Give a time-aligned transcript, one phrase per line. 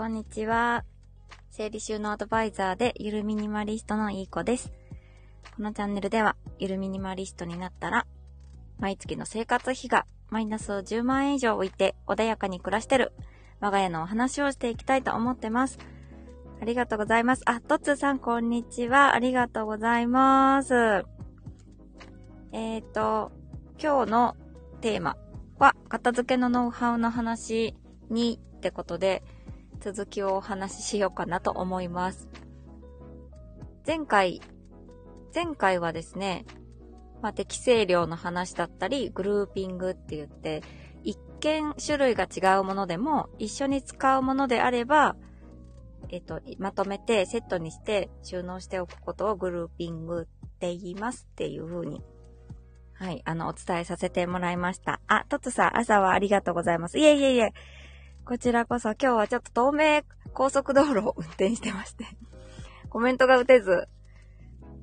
[0.00, 0.82] こんにちは。
[1.50, 4.72] 整理収納アドバイザーでゆるミニマリストのいい子です。
[5.54, 8.06] このチャンネルでは、ゆるミニマリストになったら、
[8.78, 13.12] 毎月の生活費がマイナスを10万円以上置いて穏やかに暮らしてる
[13.60, 15.78] 我が家のお話をしていきたいと思ってます。
[16.62, 17.42] ありがとうございます。
[17.44, 19.12] あ、トッツーさんこんにちは。
[19.12, 20.72] ありがとうございます。
[22.52, 23.32] えっ、ー、と、
[23.78, 24.36] 今日の
[24.80, 25.18] テーマ
[25.58, 27.76] は、片付けのノウハウの話
[28.08, 29.22] にってことで、
[29.80, 32.28] 続きをお話ししようかなと思います。
[33.86, 34.40] 前回、
[35.34, 36.44] 前回はですね、
[37.22, 40.62] まあ、適正量の話だったり、グルーピングって言って、
[41.02, 45.16] 一見種類が違うものでも、一緒に使うものであれば、
[46.08, 52.02] えっと、まとめてセットにして収納しておくことをグルーピングって言いますっていう風に、
[52.94, 55.00] はい、あの、お伝えさせてもらいました。
[55.06, 56.98] あ、トツさん、朝はありがとうございます。
[56.98, 57.52] いえいえいえ、
[58.30, 62.04] こちらこそ今日はちょっと東名高速道路を運転してまして
[62.88, 63.88] コメントが打てず、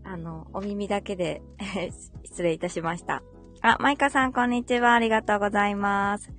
[0.04, 1.42] あの、お耳だけで
[2.26, 3.24] 失礼いたしました。
[3.62, 4.94] あ、マイカさんこんにちは。
[4.94, 6.30] ありがとうございます。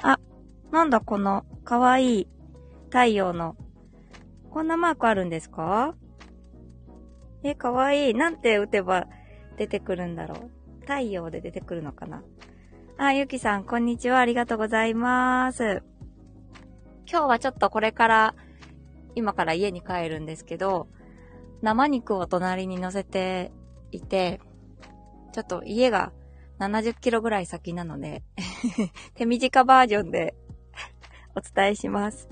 [0.00, 0.18] あ、
[0.70, 2.28] なんだこのかわい
[2.86, 3.56] 太陽の、
[4.50, 5.94] こんなマークあるんですか？
[7.42, 8.14] え、かわいい。
[8.14, 9.06] なんて打てば
[9.58, 10.50] 出てくるんだろう。
[10.80, 12.22] 太陽で出てくるのかな？
[12.96, 14.18] あ、ゆきさん、こんにちは。
[14.20, 15.82] ありがとうございます。
[17.10, 18.34] 今日はちょっとこれから、
[19.14, 20.88] 今から家に帰るんですけど、
[21.62, 23.52] 生肉を隣に乗せて
[23.90, 24.40] いて、
[25.32, 26.12] ちょっと家が
[26.58, 28.22] 70キロぐらい先なので
[29.14, 30.34] 手短バージョンで
[31.34, 32.28] お伝えします。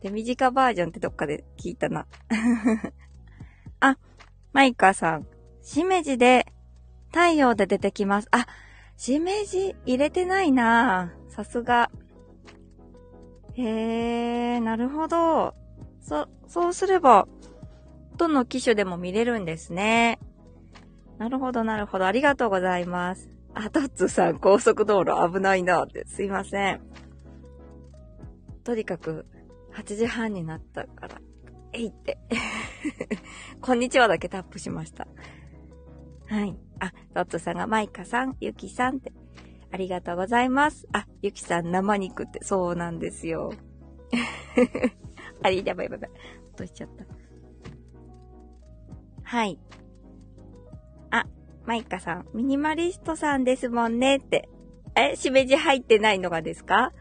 [0.00, 2.06] 手短バージョンってどっかで聞いたな
[3.80, 3.98] あ、
[4.52, 5.26] マイカさん。
[5.62, 6.46] しめじで
[7.08, 8.28] 太陽で出てきます。
[8.30, 8.46] あ、
[8.96, 11.90] しめじ入れてないなさすが。
[13.54, 15.54] へー、なるほど。
[16.00, 17.28] そ、そうすれば、
[18.16, 20.18] どの機種でも見れるんですね。
[21.18, 22.06] なるほど、なるほど。
[22.06, 23.28] ありがとうございます。
[23.54, 26.06] あ、トッツさん、高速道路危ないなって。
[26.06, 26.80] すいません。
[28.64, 29.26] とにかく、
[29.74, 31.20] 8時半になったから、
[31.72, 32.18] えいって。
[33.60, 35.08] こんにちはだけタップしました。
[36.26, 36.56] はい。
[36.78, 39.12] あ、トッツさんがマイカさん、ユキさんって。
[39.72, 40.86] ありがとうございます。
[40.92, 43.52] あ、ゆきさん生肉ってそうなんですよ。
[45.42, 46.10] あれ、やばいやばい。
[46.50, 47.04] 落としちゃった。
[49.22, 49.58] はい。
[51.10, 51.24] あ、
[51.64, 54.48] マイカさん、ミニマリストさんですもんねって。
[54.96, 56.92] え、しめじ入ってないのがですか？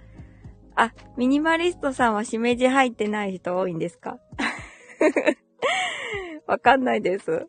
[0.75, 4.19] あ、ミニマリストさんはしめじ入ってない人多いんですか？
[6.45, 7.47] わかんないです。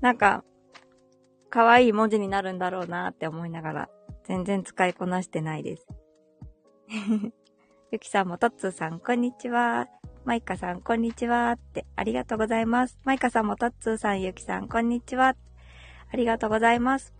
[0.00, 0.44] なんか、
[1.50, 3.88] 可愛い文字になるんだろうなって思いながら
[4.28, 5.86] 全然使いこなしてないです。
[7.90, 9.88] ゆきさんもとっつーさん、こんにちは。
[10.26, 11.52] マイカさん、こんにちは。
[11.52, 12.98] って、ありがとうございます。
[13.04, 15.34] マイカさんもとっつーさん、ゆきさん、こんにちは。
[16.12, 17.14] ありがとうございます。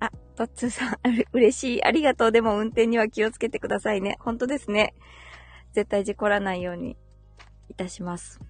[0.00, 0.98] あ、とっつーさん、
[1.32, 1.84] 嬉しい。
[1.84, 2.32] ありがとう。
[2.32, 4.16] でも運転には気をつけてくださいね。
[4.18, 4.94] 本当ですね。
[5.72, 6.96] 絶対事故らないように
[7.68, 8.40] いたします。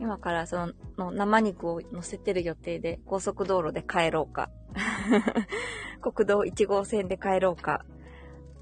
[0.00, 4.50] 今からその生肉を乗せてる予定で高速道路で帰ろうか
[6.00, 7.84] 国道1号線で帰ろうか、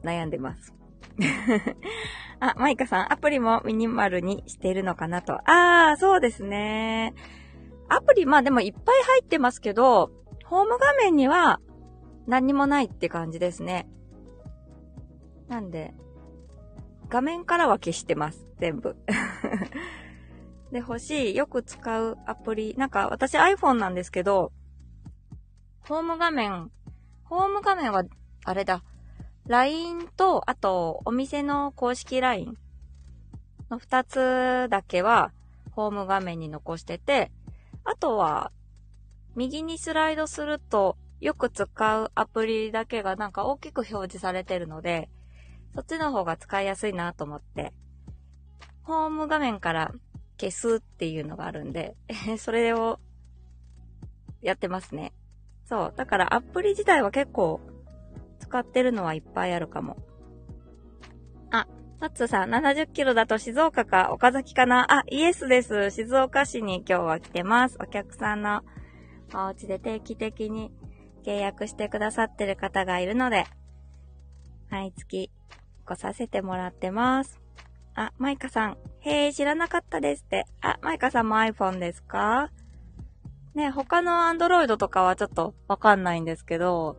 [0.02, 0.74] 悩んでます。
[2.40, 5.34] あ、マイカさん、アプリもミニマルにしているのかなと。
[5.48, 7.14] あー、そうですね。
[7.88, 10.10] アプリ、まあでもいっぱい入ってますけど、
[10.44, 11.60] ホーム画面には
[12.26, 13.88] 何にもないって感じですね。
[15.48, 15.92] なんで、
[17.08, 18.46] 画面からは消してます。
[18.58, 18.96] 全部。
[20.72, 22.74] で、欲しい、よく使うアプリ。
[22.78, 24.52] なんか、私 iPhone なんですけど、
[25.88, 26.70] ホーム画面、
[27.24, 28.04] ホーム画面は、
[28.44, 28.84] あれだ、
[29.46, 32.56] LINE と、あと、お店の公式 LINE
[33.68, 35.32] の二つだけは、
[35.72, 37.32] ホーム画面に残してて、
[37.84, 38.52] あとは、
[39.34, 45.08] 右にスライドすると、よく使うアプリだけがなんか大きく表示されてるので、
[45.74, 47.72] そっちの方が使いやすいなと思って、
[48.84, 49.92] ホーム画面から
[50.38, 51.96] 消すっていうのがあるんで、
[52.38, 53.00] それを
[54.42, 55.12] やってますね。
[55.64, 55.94] そう。
[55.96, 57.60] だからアプリ自体は結構
[58.40, 59.96] 使ってるのはいっぱいあるかも。
[61.50, 61.66] あ、
[62.00, 64.10] タッツさん、70キロだと静岡か？
[64.12, 64.92] 岡崎かな？
[64.92, 65.90] あ、イエスです。
[65.90, 67.76] 静岡市に今日は来てます。
[67.80, 68.62] お客さんの
[69.34, 70.72] お家で定期的に
[71.24, 73.46] 契約してくださってる方がいるので、
[74.70, 75.30] 毎月
[75.84, 77.40] 来させてもらってます。
[77.94, 78.78] あ、マイカさん。
[79.00, 80.46] へえ、知らなかったですって。
[80.60, 82.50] あ、マイカさんも iPhone ですか？
[83.54, 86.96] ね、他のアンドロイドとかはちょっとわかんないんですけど、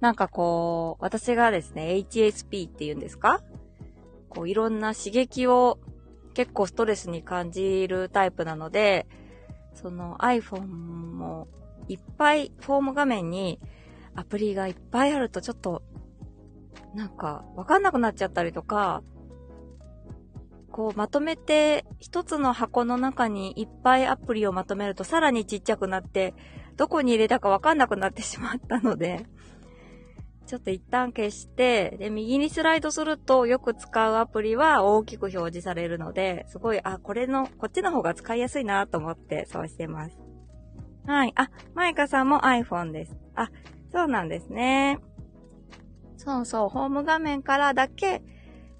[0.00, 3.42] なんかこう、私がですね、HSP って言うんですか？
[4.28, 5.78] こういろんな刺激を
[6.34, 9.06] 結構ストレスに感じるタイプなので、
[9.74, 11.48] その iPhone も
[11.88, 13.58] いっぱいフォーム画面に
[14.14, 15.82] アプリがいっぱいあるとちょっと
[16.94, 19.02] なんかわかんなくなっちゃったりとか、
[20.72, 26.34] こうまとめて一つの箱の中にいっぱいアプリをまとめるとさらにちっちゃくなって
[26.76, 29.26] どこに入れたかわかんなくなってしまったので、
[30.50, 40.18] ちょっと一旦消して、で、右にスライドするとよく使うアプリは大きく表示されるので、すごい、あ、これの、こっちの方が使いやすいなと思ってそうしてます。
[41.06, 41.32] はい。
[41.36, 43.16] あ、マイカさんも iPhone です。
[43.36, 43.50] あ、
[43.92, 44.98] そうなんですね。
[46.16, 48.22] そうそう、ホーム画面からだけ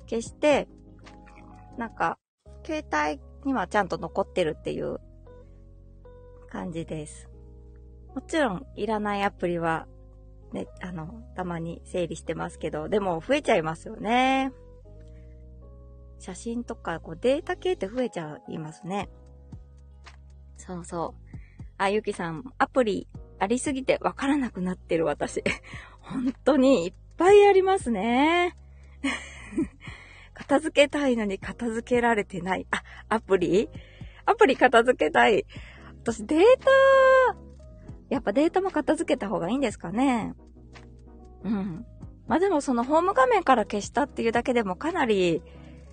[0.09, 0.67] 消して、
[1.81, 2.19] なんか、
[2.63, 5.01] 携帯にはちゃんと残ってるっていう
[6.51, 7.31] 感じです。
[8.15, 9.87] もちろん、いらないアプリは
[10.53, 14.53] ね、あの、たまに整理してますけど、でも増えちゃいますよね。
[16.19, 19.09] 写真とか、こうデータ系って増えちゃいますね。
[20.59, 21.37] そうそう。
[21.79, 25.43] あ、ゆきさん、アプリありすぎてわからなくなってる私。
[26.01, 28.55] 本当にいっぱいありますね。
[30.41, 32.67] 片付けたいのに片付けられてない。
[32.71, 33.69] あ、アプリ？
[34.25, 35.45] アプリ片付けたい。
[36.03, 37.37] 私データ
[38.09, 40.35] やっぱデータも片付けた方がいいんですかね？
[41.45, 41.85] うん。
[42.27, 45.43] まあでもそのホーム画面から消したっていうだけでもかなり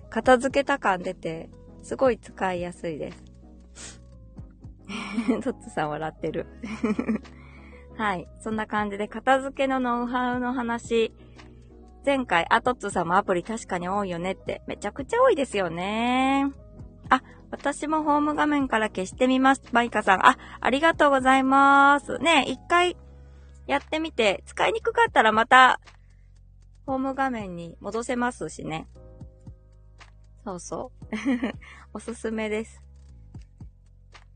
[0.08, 1.50] 片付けた感出て、
[1.82, 3.22] すごい使いやすいです。
[5.44, 6.46] トッツさん笑ってる
[7.98, 8.26] はい。
[8.40, 11.12] そんな感じで片付けのノウハウの話。
[12.08, 14.62] 前回、あ、トッツさんもアプリ確かに多いよねって。
[14.66, 16.50] めちゃくちゃ多いですよね。
[17.10, 17.20] あ、
[17.50, 19.62] 私もホーム画面から消してみます。
[19.72, 20.26] マイカさん。
[20.26, 22.16] あ、ありがとうございます。
[22.16, 22.96] ね、一回
[23.66, 25.80] やってみて、使いにくかったらまた、
[26.86, 28.88] ホーム画面に戻せますしね。
[30.46, 31.14] そうそう。
[31.92, 32.87] おすすめです。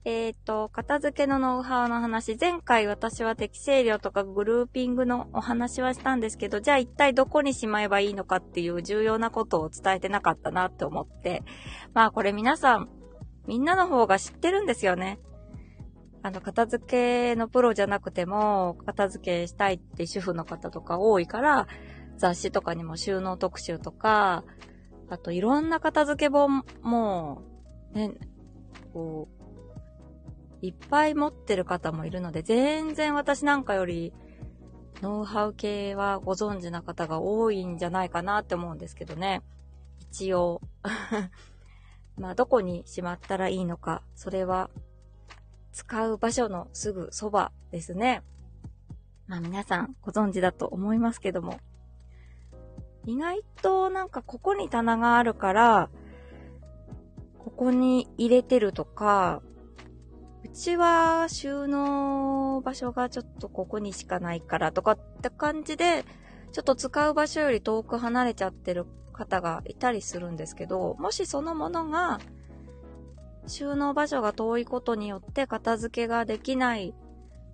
[0.05, 11.45] えっ、ー、と、片付けのノウハウの話、前回私は適正量とかグルーピングのお話はしたんですけど、じゃあ一体どこにしまえばいいのかっていう重要なことを伝えてなかったなって思って、
[11.95, 12.89] まあこれ皆さん
[13.47, 15.21] みんなの方が知ってるんですよね。
[16.23, 21.67] あの、片付けのプロじゃなくても、片付けしたいって主婦の方とか多いから、
[22.17, 24.45] 雑誌とかにも収納特集とか、
[25.09, 27.43] あといろんな片付け本も、
[27.93, 28.15] ね、
[28.93, 29.42] こう、
[30.62, 34.12] いっぱい持ってる方もいるので、全然私なんかより、
[35.03, 39.43] ノウハウ系はご存知な方が多いんじゃないかなって思うんですけどね。
[39.99, 40.61] 一応。
[42.17, 44.70] まあ、どこにしまったらいいのか、それは、
[45.73, 48.23] 使う場所のすぐそばですね。
[49.26, 51.58] まあ、皆さんご存知だと思いますけども。
[53.05, 55.91] 意外となんかここに棚があるから、
[57.38, 59.43] ここに入れてるとか、
[60.44, 66.05] うちは収納場所がちょっとここにしかないからとかって感じで、
[66.53, 72.20] ちょっと使う場所より遠く離れちゃってる方がいたりするんですけど、もしそのものが
[73.46, 76.94] 収納場所が遠いことによって片付けができない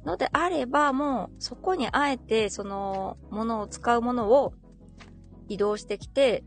[0.04, 4.54] のであれば、もうそこにあえてそのものを使うものを
[5.49, 6.45] 移動してきて、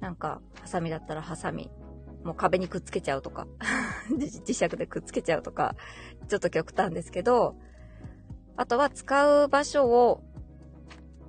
[0.00, 1.70] なんか、ハサミだったらハサミ、
[2.24, 3.46] もう壁にくっつけちゃうとか
[4.10, 5.74] 磁石でくっつけちゃうとか、
[6.28, 7.56] ちょっと極端ですけど、
[8.56, 10.22] あとは使う場所を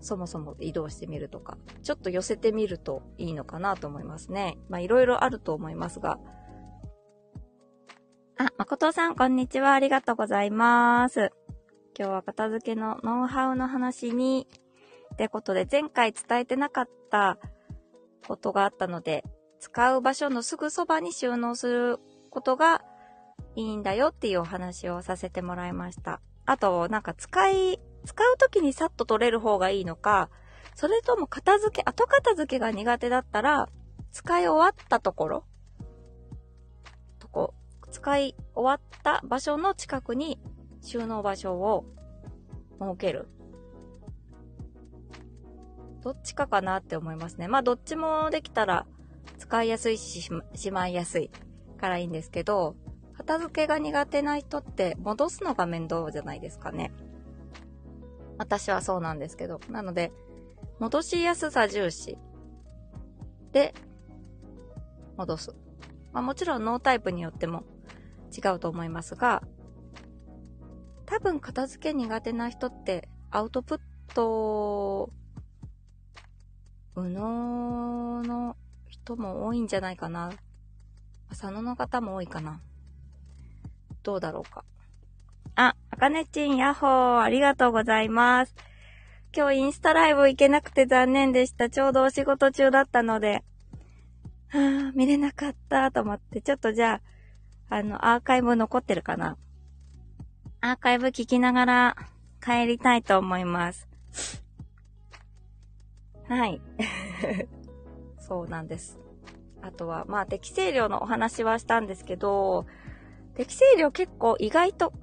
[0.02, 4.58] そもそも移動してみるとか、ちょっと寄せてみるといいのかなと思いますね。
[4.68, 6.20] まあいろいろあると思いますが。
[8.38, 9.74] あ、誠さん、こんにちは。
[9.74, 11.32] ありがとうございます。
[11.98, 14.48] 今日は片付けのノウハウの話に、
[15.14, 17.38] ってことで前回伝えてなかった
[18.28, 19.24] ことがあったので、
[19.62, 22.00] 使う場所のすぐそばに収納する
[22.32, 22.82] ことが
[23.56, 26.20] いいんだよっていうお話をさせてもらいました。
[26.48, 30.32] あと、なんか使い使う時にさっと取れる方がいいのか、
[30.74, 33.70] それとも片付け、後片付けが苦手だったら、
[34.12, 35.46] 使い終わったところ、
[37.20, 37.54] とこ、
[37.92, 40.40] 使い終わった場所の近くに
[40.82, 41.86] 収納場所を
[42.80, 43.28] 設ける。
[46.02, 47.48] どっちかかなって思いますね。
[47.48, 48.88] まあどっちもできたら
[49.42, 51.32] 使いやすいししまいやすい
[51.80, 52.76] からいいんですけど、
[53.18, 56.92] 片付けが苦手な人って戻すのが面倒じゃないですかね。
[58.38, 59.60] 私はそうなんですけど。
[59.68, 60.12] なので、
[60.78, 62.20] 戻しやすさ重視
[63.52, 63.74] で
[65.18, 65.56] 戻す。
[66.14, 67.64] まあ、もちろんノータイプによっても
[68.36, 69.42] 違うと思いますが、
[71.08, 73.80] 多分片付け苦手な人ってアウトプッ
[74.14, 75.12] ト
[76.96, 78.56] うのの
[79.04, 80.32] 人も多いんじゃないかな。
[81.30, 82.62] 佐野の方も多いかな。
[84.04, 84.64] どうだろうか。
[85.56, 88.56] あ、あかねちん、やっほー、ありがとうございます。
[89.36, 91.70] 今日インスタライブ行けなくて残念でした。
[91.70, 93.44] ちょうどお仕事中だったので。
[94.50, 97.02] はぁ、見れなかったと思って、ちょっとじゃ
[97.70, 99.38] あ、あの、アーカイブ残ってるかな。
[100.60, 101.96] アーカイブ聞きながら
[102.44, 103.88] 帰りたいと思います。
[106.28, 106.62] はい。
[108.32, 108.98] そうなんです。
[109.62, 112.66] あとは、まあ、適正量のお話はしたんですけど、
[113.36, 114.94] 適正量結構意外と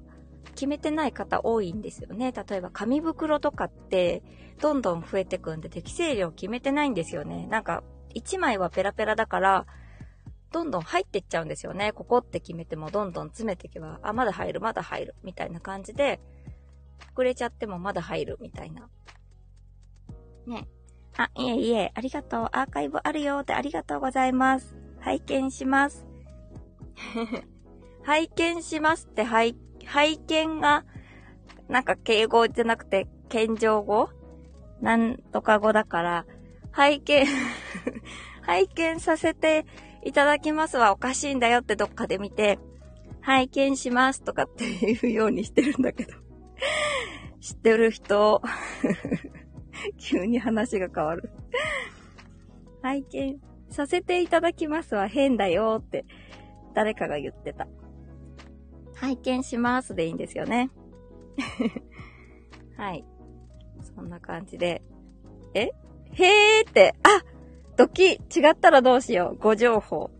[0.55, 2.31] 決めてない方多いんですよね。
[2.31, 4.23] 例えば紙袋とかって
[4.59, 7.45] どんどん増えてくんで適正量決めてないんですよね。
[7.51, 7.83] なんか
[8.15, 9.67] 1枚はペラペラだから
[10.51, 11.91] どんどん入ってっちゃうんですよね。
[11.91, 16.19] ここって決めてもどんどん詰めていけば、あ、まだ入る、まだ入る、みたいな感じで、
[17.15, 18.89] 膨れちゃってもまだ入る、みたいな。
[20.47, 20.67] ね。
[21.19, 22.49] あ、いえいえ、ありがとう。
[22.53, 24.73] アーカイブあるよってありがとうございます。
[25.01, 26.07] 拝見します。
[28.03, 30.85] 拝見しますって拝、拝見が、
[31.67, 34.09] なんか敬語じゃなくて、謙譲語？
[34.79, 36.25] なんとか語だから、
[36.71, 37.27] 拝見
[38.41, 39.65] 拝見させて
[40.05, 42.59] いただきますはおかしいんだよってどっかで見て、
[43.19, 46.13] 拝見しますとかっていうようにしてるんだけど。
[47.41, 48.41] 知ってる人
[49.97, 51.29] 急に話が変わる
[52.81, 56.05] 拝見させていただきますは変だよって
[56.73, 57.67] 誰かが言ってた。
[58.95, 60.69] 拝見しますでいいんですよね。
[62.77, 63.05] はい。
[63.95, 64.81] そんな感じで。
[65.53, 65.71] え？
[66.11, 67.23] へーって、あ
[67.77, 68.17] ドキ違
[68.51, 70.11] ったらどうしようご情報。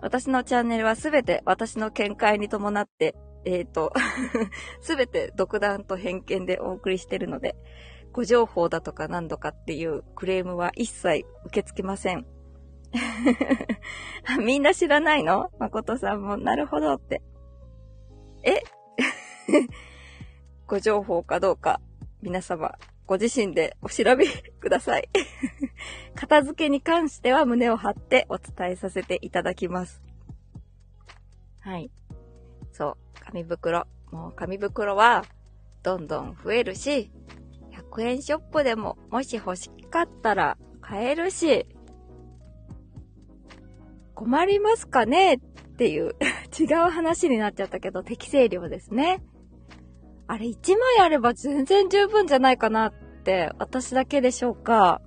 [0.00, 3.92] 私のチャンネルはすべて私の見解に伴って、えっ、ー、と、
[4.80, 7.56] すべて独断と偏見でお送りしてるので、
[8.12, 12.26] ご情報だとか何度かっていうクレームは一切受け付けません。
[14.44, 15.50] みんな知らないの？
[15.58, 17.22] 誠さんも、なるほどって。
[18.42, 18.62] え？
[20.66, 21.80] ご情報かどうか、
[22.22, 22.74] 皆様、
[23.06, 25.08] ご自身でお調べください。
[26.14, 30.02] 片付けに関しては胸を張ってお伝えさせていただきます。
[31.60, 31.90] はい。
[32.72, 33.86] そう、紙袋。
[34.10, 35.24] もう紙袋は
[35.82, 37.10] どんどん増えるし、
[37.90, 41.66] 100円ショップでももし欲しかったら買えるし、
[44.14, 45.38] 困りますかねっ
[45.76, 46.14] ていう
[46.58, 49.22] 違う話になっちゃったけど適正量ですね。
[50.26, 52.92] あれ1枚あれば全然十分じゃないかなっ
[53.24, 55.00] て私だけでしょうか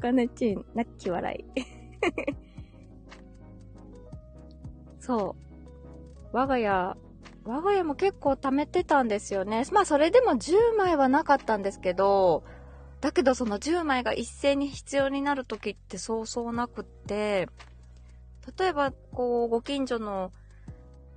[0.00, 1.62] かねちん、泣き笑い
[4.98, 5.36] そ
[6.32, 6.36] う。
[6.36, 6.96] 我が家、
[7.46, 9.64] 我が家も結構貯めてたんですよね。
[9.72, 12.42] まあそれでも10枚はなかったんですけど、
[13.00, 17.48] だけどその10枚が一斉に必要になる時ってそうそうなくって、
[18.58, 20.32] 例えばこうご近所の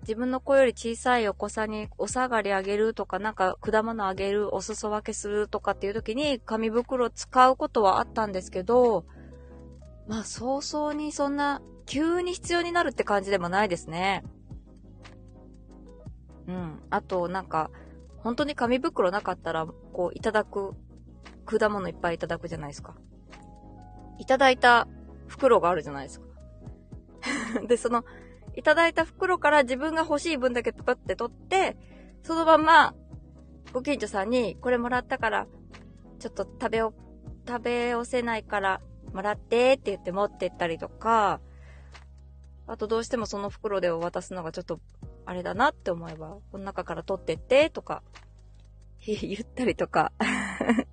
[0.02, 9.04] 自分の子より小さいお子さんにお下がりあげるとか、なんか果物あげる、お裾分けするとかっていう時に紙袋使うことはあったんですけど、
[10.08, 14.24] まあ早々にそんな急に必要になるって感じでもないですね。
[16.50, 16.80] うん。
[16.90, 17.70] あとなんか、
[18.18, 20.74] 本当に紙袋なかったら、こういただく、
[21.46, 22.96] 果物いっぱいいただくじゃないですか。
[24.18, 24.88] いただいた
[25.28, 26.28] 袋があるじゃないですか。
[27.68, 28.04] で、その、
[28.56, 31.78] いただいた袋から自分が欲しい分だけパって取って、
[32.24, 32.96] そのまま、
[33.72, 35.48] ご近所さんに、これもらったから、
[36.18, 36.94] ちょっと食べお、
[37.48, 38.82] 食べおせないから、
[39.14, 41.40] もらってって言って持ってったりとか、
[42.68, 44.80] あとどうしてもその袋で渡すのがちょっと、
[45.30, 48.02] あれだなって思えば、この中から取ってってとか、
[49.06, 50.12] 言ったりとか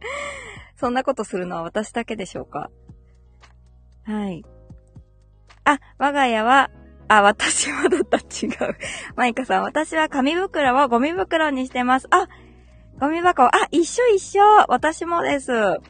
[0.77, 2.71] そんなことするのは私だけでしょうか？
[4.05, 4.45] はい。
[5.65, 6.71] あ、我が家は
[7.09, 8.77] あ、私はだった違う。
[9.17, 12.07] マイカさん、私は紙袋をゴミ袋にしてます。
[12.11, 12.29] あ、
[13.01, 15.51] ゴミ箱、あ、一緒一緒私もです。
[15.51, 15.81] あ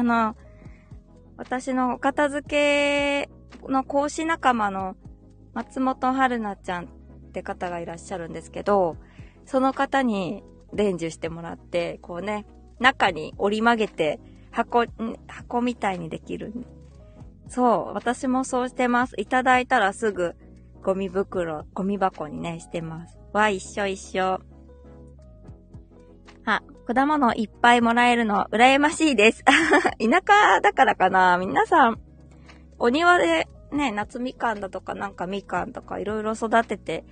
[0.00, 0.36] の、
[1.36, 2.48] 私のお片付
[3.26, 3.30] け
[3.68, 4.94] の講師仲間の
[5.54, 6.99] 松本春菜ちゃん
[7.30, 8.96] って方がいらっしゃるんですけど、
[9.46, 10.42] その方に
[10.74, 12.44] 伝授してもらって、こうね、
[12.78, 14.20] 中に折り曲げて
[14.50, 14.84] 箱、
[15.26, 16.52] 箱みたいにできる。
[17.48, 19.14] そう、私もそうしてます。
[19.16, 20.34] いただいたらすぐ
[20.82, 23.18] ゴミ袋、ゴミ箱にね、してます。
[23.32, 24.40] わ、一緒一緒。
[26.44, 29.44] あ、果物いっぱいもらえるの羨ましいです。
[29.46, 32.00] 田舎だからかな皆さん、
[32.78, 37.04] お庭でね、夏みかんだとかなんかみかんとかいろいろ育てて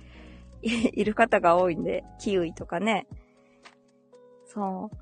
[0.93, 3.07] いる方が多いんで、キウイとかね。
[4.45, 4.97] そう。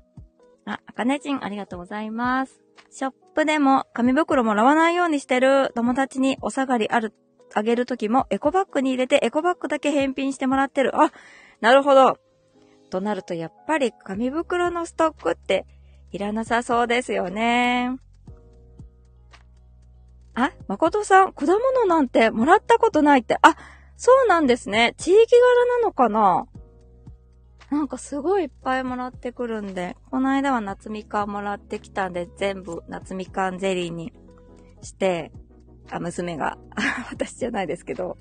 [0.66, 2.60] あ、あかねちんありがとうございます。
[2.90, 7.14] ショップでも紙袋もらわないようにしてる友達にお下がりある、
[7.54, 11.00] あげるときもエコバッグに入れてエコバッグだけ返品してもらってる。
[11.00, 11.12] あ、
[11.60, 12.18] なるほど。
[12.90, 15.66] となるとやっぱり紙袋のストックって
[16.10, 17.98] いらなさそうですよね。
[20.34, 23.36] あ、誠さん、果物なんてもらったことないって。
[23.42, 23.56] あ、
[24.00, 24.94] そうなんですね。
[24.96, 26.46] 地域柄なのかな？
[27.68, 34.12] なんかすごいいっぱいもらってくるんで、この間は夏みかんもらってきたんで、全部夏みかんゼリーに
[34.82, 35.32] して、
[35.90, 36.58] あ、娘が。
[37.10, 38.16] 私じゃないですけど。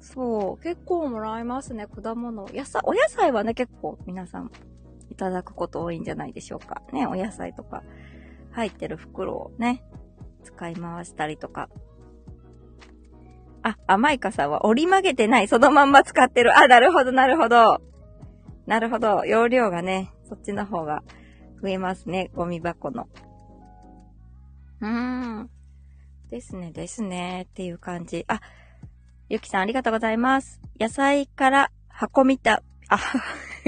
[0.00, 2.46] そう、結構もらいますね、果物。
[2.52, 4.52] 野菜、お野菜はね、結構皆さん
[5.10, 6.82] いただくこと多いんじゃないでしょうか。
[6.92, 7.82] ね、お野菜とか
[8.50, 9.82] 入ってる袋をね、
[10.44, 11.70] 使い回したりとか。
[13.66, 15.48] あ、甘い傘は折り曲げてない。
[15.48, 16.56] そのまんま使ってる。
[16.56, 17.82] あ、なるほど、なるほど。
[18.66, 19.24] なるほど。
[19.24, 21.02] 容量がね、そっちの方が
[21.60, 22.30] 増えますね。
[22.34, 23.08] ゴミ箱の。
[24.80, 25.50] うーん。
[26.30, 27.48] ですね、ですね。
[27.50, 28.24] っていう感じ。
[28.28, 28.40] あ、
[29.28, 30.60] ゆきさんありがとうございます。
[30.78, 32.98] 野菜から箱みた、あ、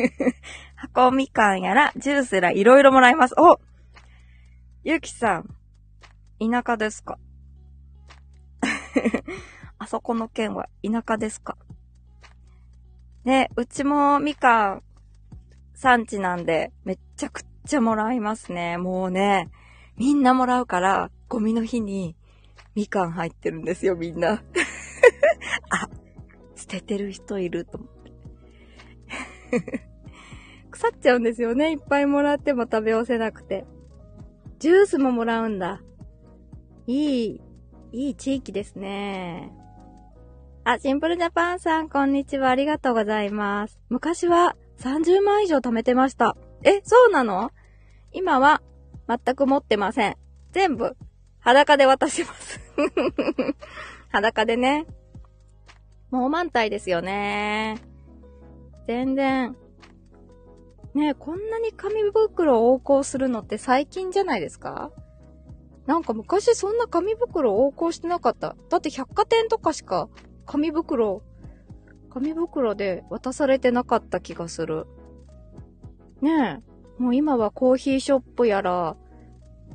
[0.77, 3.35] 箱みかんやら、ジュースらいろいろもらいます。
[3.37, 3.59] お
[4.85, 5.49] ゆきさん、
[6.39, 7.19] 田舎ですか？
[9.79, 11.57] あそこの県は田舎ですか？
[13.25, 14.83] ね、うちもみかん
[15.75, 18.79] 産地なんで、めっちゃくちゃもらいますね。
[18.79, 19.51] もうね、
[19.97, 22.17] みんなもらうから、ゴミの日に
[22.75, 24.43] みかん入ってるんですよ、みんな。
[25.71, 25.89] あ、
[26.57, 28.13] 捨ててる人いると思って。
[30.71, 31.73] 腐っちゃうんですよね。
[31.73, 33.67] いっぱいもらっても食べ寄せなくて。
[34.59, 35.83] ジュースももらうんだ。
[36.87, 37.41] いい、
[37.93, 39.53] いい地域ですね。
[40.71, 42.51] あ、シンプルジャパンさん、こんにちは。
[42.51, 43.81] ありがとうございます。
[43.89, 46.37] 昔は30万以上貯めてました。
[46.63, 47.53] え、そうなの？
[48.13, 48.61] 今は
[49.09, 50.17] 全く持ってません。
[50.53, 50.95] 全部
[51.39, 52.61] 裸で渡します
[54.13, 54.85] 裸でね。
[56.11, 57.79] もう満体ですよね。
[58.87, 59.57] 全然。
[60.93, 64.91] ねこんなに紙袋を横行するのって最近じゃないですか？
[65.87, 68.55] なんか昔そんな紙袋を横行してなかった。
[68.69, 70.11] だって百貨店とかしか
[70.49, 71.23] 紙袋
[72.09, 74.87] 紙袋で渡されてなかった気がする。
[76.23, 76.63] ね
[76.99, 77.03] え。
[77.03, 78.97] もう今はコーヒーショップやら、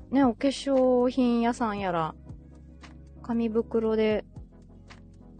[0.10, 2.16] ね、お化粧品屋さんやら、
[3.22, 4.26] 紙袋で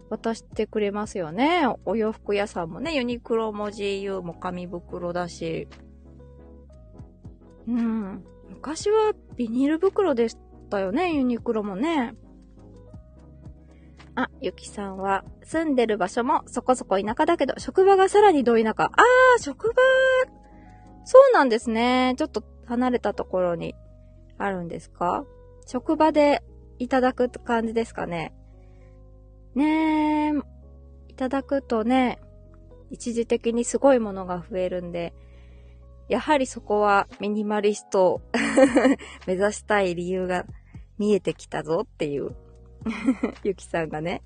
[0.08, 1.66] 渡してくれますよね。
[1.84, 5.66] お洋服屋さんもね、ユニクロも GU も紙袋だし。
[7.66, 8.24] うん。
[8.50, 10.38] 昔はビニール袋でし
[10.70, 12.14] たよね、ユニクロもね。
[14.16, 18.84] あ、ゆきさんは、住んでる場所もそこそこ田舎だけど、職場がさらにど田舎。
[18.84, 19.74] あー、職場、
[21.04, 22.14] そうなんですね。
[22.16, 23.74] ちょっと離れたところに
[24.38, 25.24] あるんですか？
[25.66, 26.42] 職場で
[26.78, 28.32] いただく感じですかね？
[29.54, 30.32] ねえ、
[31.08, 32.18] いただくとね、
[32.90, 35.12] 一時的にすごいものが増えるんで、
[36.08, 38.20] やはりそこはミニマリストを
[39.26, 40.44] 目指したい理由が
[40.98, 42.36] 見えてきたぞっていう
[43.44, 44.22] ゆきさんがね。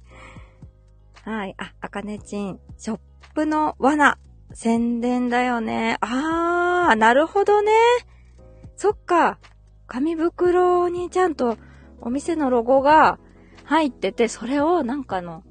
[1.25, 1.55] はい。
[1.59, 2.61] あ、あかねちん。
[2.77, 3.01] ショッ
[3.35, 4.19] プの罠。
[4.55, 5.99] 宣伝だよね。
[6.01, 7.73] あー、なるほどね。
[8.77, 9.39] そっか。
[9.87, 11.57] 紙袋にちゃんと
[12.01, 13.19] お店のロゴが
[13.65, 15.43] 入ってて、それをなんかの、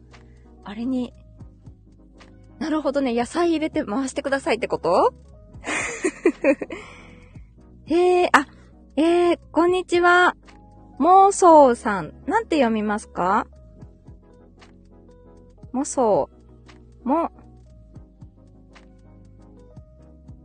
[0.63, 1.13] あれに、
[2.59, 3.13] なるほどね。
[3.13, 5.13] 野菜入れて回してくださいってこと？
[7.85, 8.47] へえ、あ、
[8.95, 10.35] えー、こんにちは。
[10.97, 12.13] もそうさん。
[12.25, 13.47] なんて読みますか？
[15.71, 16.29] もそ
[17.05, 17.07] う。
[17.07, 17.31] も、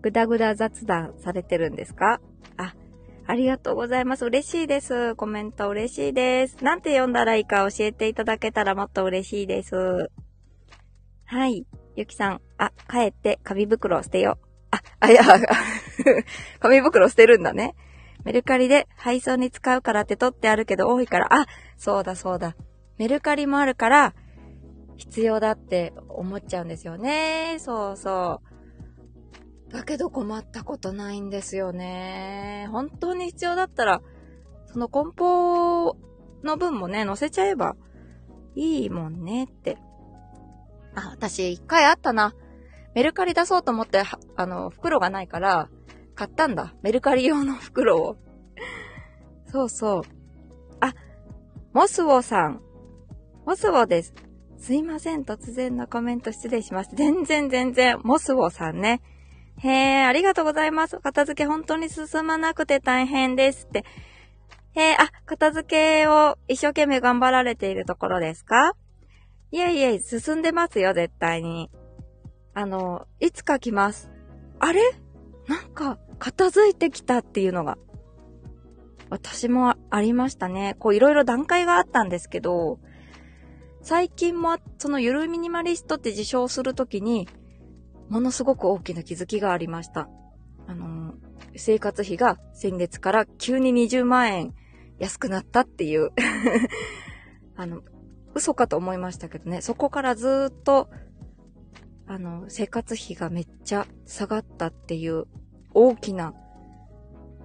[0.02, 2.20] ぐだぐだ雑談されてるんですか？
[2.56, 2.74] あ、
[3.26, 4.24] ありがとうございます。
[4.26, 5.14] 嬉しいです。
[5.14, 6.62] コメント嬉しいです。
[6.62, 10.10] なんて読んだらいいか教えていただけたらもっと嬉しいです。
[11.24, 11.66] はい。
[11.96, 14.38] ゆきさん、あ、帰って紙袋捨てよ。
[14.70, 15.22] あ、あ、いや、
[16.60, 17.74] 紙袋捨てるんだね。
[18.24, 22.56] メルカリで配送に使うからって取ってあるけど多いから、あ、そうだそうだ。
[22.98, 24.14] メルカリもあるから、
[24.96, 27.56] 必要だって思っちゃうんですよね。
[27.58, 28.40] そうそ
[29.68, 29.72] う。
[29.72, 32.68] だけど困ったことないんですよね。
[32.70, 34.02] 本当に必要だったら、
[34.66, 35.96] その梱包
[36.44, 37.74] の分もね、載せちゃえば
[38.54, 39.78] いいもんねって。
[40.94, 42.34] あ、私一回あったな。
[42.94, 44.02] メルカリ出そうと思って、
[44.36, 45.68] あの、袋がないから、
[46.14, 46.74] 買ったんだ。
[46.82, 48.16] メルカリ用の袋を。
[49.46, 50.02] そうそう。
[50.80, 50.94] あ、
[51.72, 52.60] モスウォさん。
[53.44, 54.14] モスウォです。
[54.58, 55.24] すいません。
[55.24, 56.96] 突然のコメント失礼しました。
[56.96, 57.98] 全然全然。
[58.04, 59.02] モスウォさんね。
[59.58, 60.98] へえ、ありがとうございます。
[61.00, 63.84] 片付け本当に進まなくて大変ですって。
[64.74, 68.72] え、あ、片付けを一生懸命頑張られているところですか？
[69.50, 71.70] いえいえ、進んでますよ、絶対に。
[72.54, 74.10] あの、いつか来ます？
[74.58, 74.80] あれ？
[75.48, 77.78] なんか、片付いてきたっていうのが、
[79.10, 80.76] 私もありましたね。
[80.78, 82.78] こう、いろいろ段階があったんですけど、
[83.82, 87.28] 最近も、そのゆるミニマリストって自称するときに、
[88.08, 90.08] ものすごく大きな気づきがありました。
[90.66, 91.14] あの、
[91.56, 94.54] 生活費が先月から急に20万円
[94.98, 96.10] 安くなったっていう
[97.56, 97.82] あの、
[98.34, 100.88] 嘘かと思いましたけどね、そこからずっと、
[102.12, 105.24] あの、生活費がめっちゃ下がったっていう
[105.72, 106.34] 大きな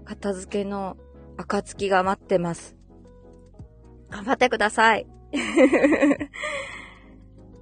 [0.03, 0.97] 片付けの
[1.37, 2.75] 暁が待ってます。
[4.09, 5.07] 頑張ってください。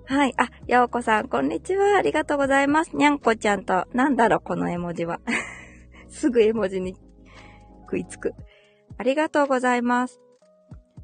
[0.06, 0.34] はい。
[0.38, 1.96] あ、やおこさん、こんにちは。
[1.96, 2.96] ありがとうございます。
[2.96, 5.20] にゃんこちゃんと、なんだろ、この絵文字は。
[6.10, 6.98] すぐ絵文字に
[7.82, 8.34] 食いつく。
[8.98, 10.20] ありがとうございます。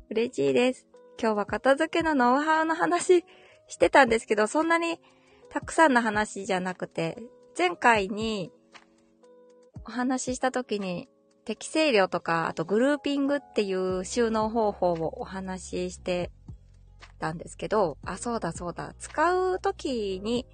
[0.10, 0.88] 嬉しいです。
[1.22, 3.24] 今日は片付けのノウハウの話
[3.68, 5.00] してたんですけど、そんなに
[5.52, 7.18] たくさんの話じゃなくて、
[7.58, 8.52] 前回に
[9.86, 11.10] お話しした時に
[11.44, 16.32] 適正量とか、あとグルーピングっていう収納方法をお話しして
[17.20, 18.94] たんですけど、あ、そうだそうだ。
[18.98, 20.46] 使う時に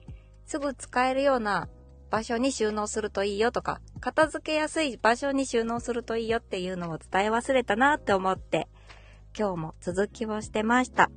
[0.48, 1.70] すぐ使えるような
[2.10, 8.68] 場所に収納するといいよとか、片付けやすい場所に収納するといいよっていうのを伝え忘れたなって思って、
[9.38, 11.12] 今日も続きをしてました。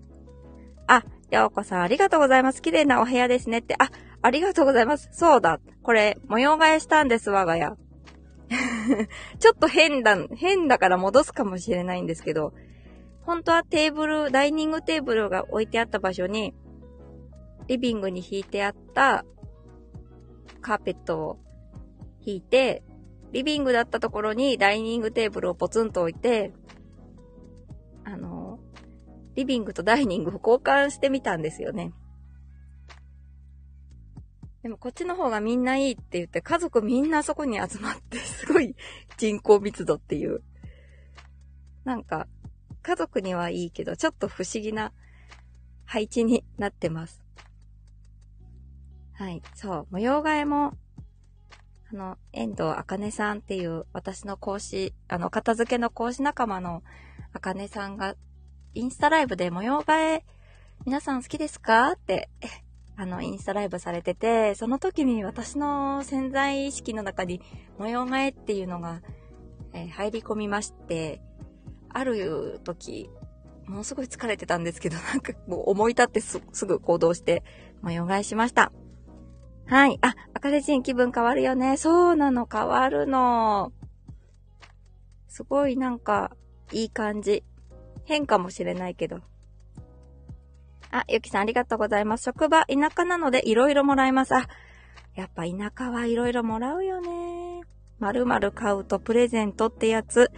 [0.86, 2.60] あ、ようこさんありがとうございます。
[2.60, 3.76] 綺麗なお部屋ですねって。
[3.78, 3.90] あ、
[4.22, 5.08] ありがとうございます。
[5.12, 5.60] そうだ。
[5.82, 7.76] これ、模様替えしたんです、我が家。
[9.38, 12.52] ちょっと変だ、変だから戻すかもしれないんですけど、
[13.22, 16.54] 本当はテーブル、ダイニングテーブルが置いてあった場所に、
[17.68, 19.24] リビングに引いてあった
[20.60, 21.38] カーペットを
[22.24, 22.82] 引いて、
[23.32, 26.52] リビングだったところにダイニングテーブルをポツンと置いて、
[28.04, 28.39] あの、
[29.40, 31.92] リビングとダイニングを交換してみたんですよね。
[34.62, 38.74] でもこっちの方がみんないいって言って家族みんなそこに集まってすごい
[39.16, 40.42] 人口密度っていう。
[41.84, 42.28] なんか
[42.82, 44.92] 家族にはいいけどちょっと不思議な
[45.86, 47.22] 配置になってます。
[49.14, 49.42] はい。
[49.54, 49.86] そう。
[49.90, 50.72] 模様替えも、
[51.92, 56.82] あの、遠藤あかねさんっていう私の講師、あの、片付けの講師仲間の
[57.34, 58.14] あかねさんが、
[58.74, 60.24] インスタライブで模様替え、
[60.86, 61.92] 皆さん好きですか？
[61.92, 62.28] って、
[62.96, 67.40] あの、インスタライブされてて、その時に私の潜在意識の中に
[67.78, 69.00] 模様替えっていうのが、
[69.72, 71.20] えー、入り込みまして、
[71.88, 73.10] ある時、
[73.66, 77.42] ものすごい疲れてたんですけど、 なんかもう思い立ってすぐ行動して
[77.82, 78.72] 模様替えしました。
[79.66, 79.98] はい。
[80.00, 81.76] あ、赤レジン気分変わるよね。
[81.76, 83.72] そうなの、変わるの。
[85.28, 86.36] すごいなんか、
[86.72, 87.42] いい感じ。
[88.04, 89.20] 変かもしれないけど。
[90.92, 92.24] あ、ゆきさんありがとうございます。
[92.24, 94.34] 職場、田舎なのでいろいろもらえます。
[94.34, 94.48] あ、
[95.14, 97.62] やっぱ田舎はいろいろもらうよね。
[97.98, 100.30] まるまる買うとプレゼントってやつ。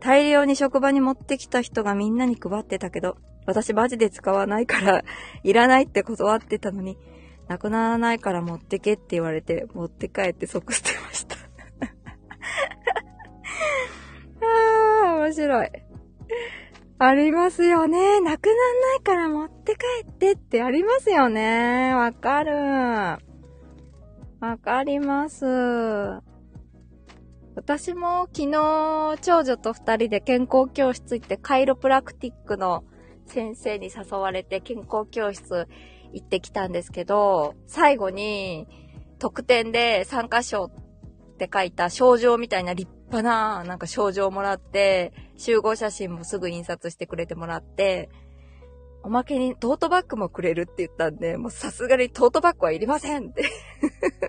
[0.00, 5.04] 大量に職場に持ってきた人がみんなに配ってたけど、私マジで使わないから、
[5.44, 6.98] いらないって断ってたのに、
[7.48, 11.36] なくならないから持ってけって言われて、持って帰って即捨てました
[15.04, 15.70] あー、面白い。
[17.04, 18.20] ありますよね。
[18.20, 21.92] なくなんないから持って帰ってってありますよね。
[21.94, 22.54] わかる。
[24.38, 25.44] わかります。
[27.56, 32.84] 私も昨日、長女と二人で健康教室行ってカイロプラクティックの
[33.26, 35.66] 先生に誘われて健康教室
[36.12, 38.68] 行ってきたんですけど、最後に
[39.18, 40.70] 特典で参加賞っ
[41.36, 48.10] て書いた賞状みたいな立派ななんか賞状もらって、集合写真もすぐ印刷してくれてもらって、
[49.02, 53.44] おまけにトートバッグもくれるって言ったんで、もうさすがにトートバッグはいりませんって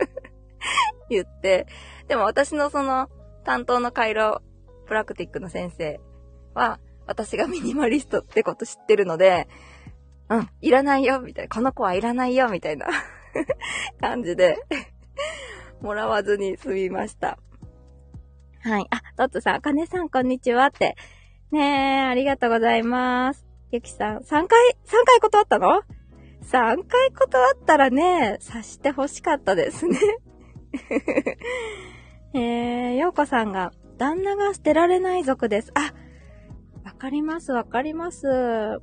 [1.09, 1.67] 言って、
[2.07, 3.09] でも私のその
[3.45, 4.41] 担当のカイロ
[4.85, 5.99] プラクティックの先生
[6.53, 9.47] は、私がミニマリストってこと知ってるので、
[10.29, 11.55] うん、いらないよ、みたいな。
[11.55, 12.87] この子はいらないよ、みたいな
[13.99, 14.57] 感じで
[15.81, 17.37] もらわずに済みました。
[18.65, 18.87] はい。
[18.91, 20.95] あ、トッツさん、かねさん、こんにちはって。
[21.51, 23.45] ねえ、ありがとうございます。
[23.73, 24.47] ゆきさん、3回、3
[25.05, 25.81] 回断ったの
[26.43, 29.99] ?3 回断ったらね、察して欲しかったですね
[32.33, 35.73] えー、ようこさんが、旦那が捨てられない族です。
[35.75, 35.93] あ、
[36.85, 38.79] わかります、わかります。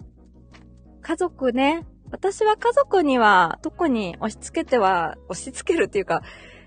[1.01, 6.21] 家族ね、私は家族には特に押し付けては、押し付けるっていうか、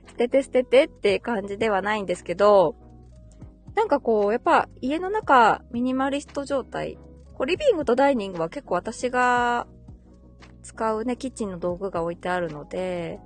[0.07, 2.75] 捨てて捨ててって感じではないんですけど、
[3.75, 6.97] なんかこう、やっぱ家の中ミニマリスト状態。
[7.33, 9.67] こうリビングとダイニングは結構私が
[10.61, 13.19] 使うね、キッチンの道具が置いてあるので、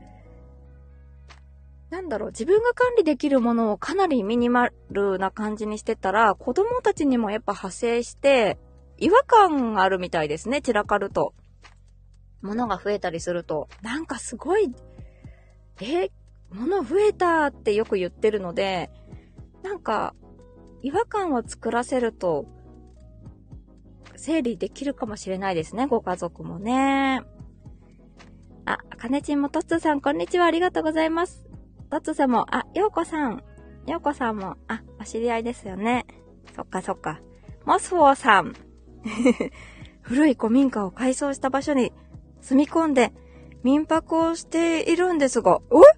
[1.90, 8.58] なんだろう、自分が管理できるものをかなりミニマルな感じにしてたら、子供たちにもやっぱ派生して、
[8.98, 11.34] 違和感があるみたいですね、散らかると。
[12.42, 13.70] 物が増えたりすると。
[13.82, 14.74] なんかすごい、
[15.82, 16.10] え、
[16.52, 18.90] 物増えたってよく言ってるので、
[19.64, 20.14] なんか、
[20.88, 22.46] 違和感を作らせると、
[24.16, 27.24] 整理できるかもしれないですね、ご家族もね。
[28.64, 31.44] あ、かねちんもとつさん、こんにちは、ありがとうございます。
[31.90, 33.44] トッツさんも、あ、ようこさん。
[33.86, 36.06] ようこさんも、あ、お知り合いですよね。
[36.56, 37.20] そっかそっか。
[37.66, 38.54] モスフォーさん。
[40.04, 41.92] 古い古民家を改装した場所に
[42.40, 43.12] 住み込んで
[43.62, 45.97] 民泊をしているんですが、え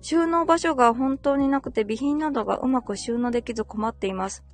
[0.00, 4.44] 収納場所が本当になくて備品などがうまく収納できず困っています。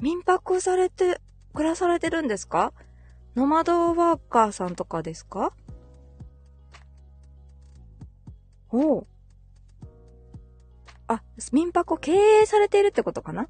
[0.00, 1.20] 民泊されて、
[1.54, 2.72] 暮らされてるんですか？
[3.36, 5.52] ノマドワーカーさんとかですか？
[8.70, 9.06] おう。
[11.06, 13.48] あ、民泊を経営されているってことかな？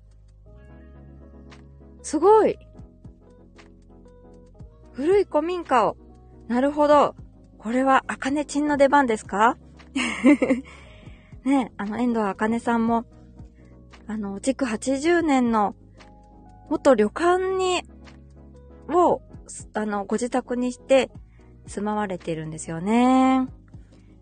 [2.02, 2.58] すごい。
[4.92, 5.96] 古い古民家を。
[6.46, 7.14] なるほど。
[7.58, 9.58] これは、あかねちんの出番ですか？
[11.44, 13.04] ねあの、遠藤あかねさんも、
[14.06, 15.74] あの、築80年の、
[16.68, 17.82] 元旅館に、
[18.88, 19.20] を、
[19.74, 21.10] あの、ご自宅にして
[21.66, 23.48] 住まわれてるんですよね。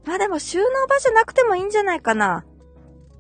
[0.04, 2.44] まあでも収納場所なくてもいいんじゃないかな。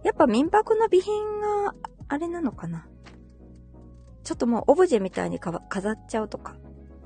[0.04, 1.74] やっぱ民泊の備品が
[2.08, 2.86] あれなのかな
[4.22, 6.56] ちょっともうオブジェみたいにか飾っちゃうとか。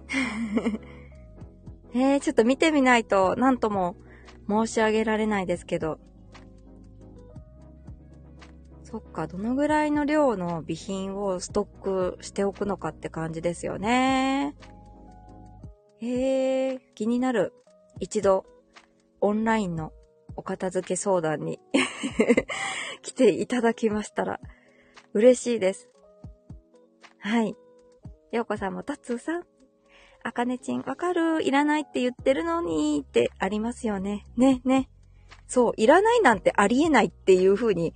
[1.93, 3.97] えー、ちょっと見てみないと何とも
[4.51, 5.99] 申し上げられないですけど。
[8.83, 11.83] そっか、どのぐらいの量の備品をストッ
[12.17, 14.57] クしておくのかって感じですよね。
[16.01, 17.53] へえ、気になる。
[18.01, 18.45] 一度、
[19.21, 19.93] オンラインの
[20.35, 21.61] お片付け相談に
[23.03, 24.41] 来ていただきましたら
[25.13, 25.89] 嬉しいです。
[27.19, 27.57] はい。
[28.33, 29.50] ようこさんもたつーさん。
[30.23, 31.43] あかねちん、わかる？
[31.43, 34.27] いらないって言ってるのにってありますよね。
[34.37, 34.89] ね、ね。
[35.47, 37.95] そう、いらないなんてありえないっていう風に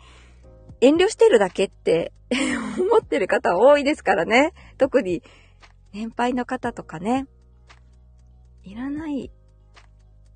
[0.80, 2.12] 遠慮してるだけって
[2.80, 4.52] 思ってる方多いですからね。
[4.78, 5.22] 特に
[5.92, 7.26] 年配の方とかね。
[8.64, 9.30] いらない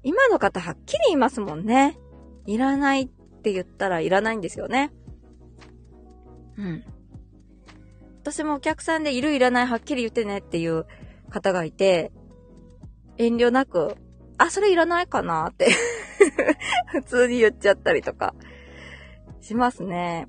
[0.03, 1.99] 今の方はっきり言いますもんね。
[2.47, 4.93] いらないって言ったらいらないんですよね。
[6.57, 6.85] うん。
[8.23, 10.87] 私もお客さんでいるいらないはっきり言ってねっていう
[11.31, 12.13] 方がいて、
[13.17, 13.97] 遠慮なく、
[14.39, 15.49] あ、それいらないかな？
[15.49, 15.69] って
[16.93, 18.35] 普通に言っちゃったりとか
[19.41, 20.29] しますね。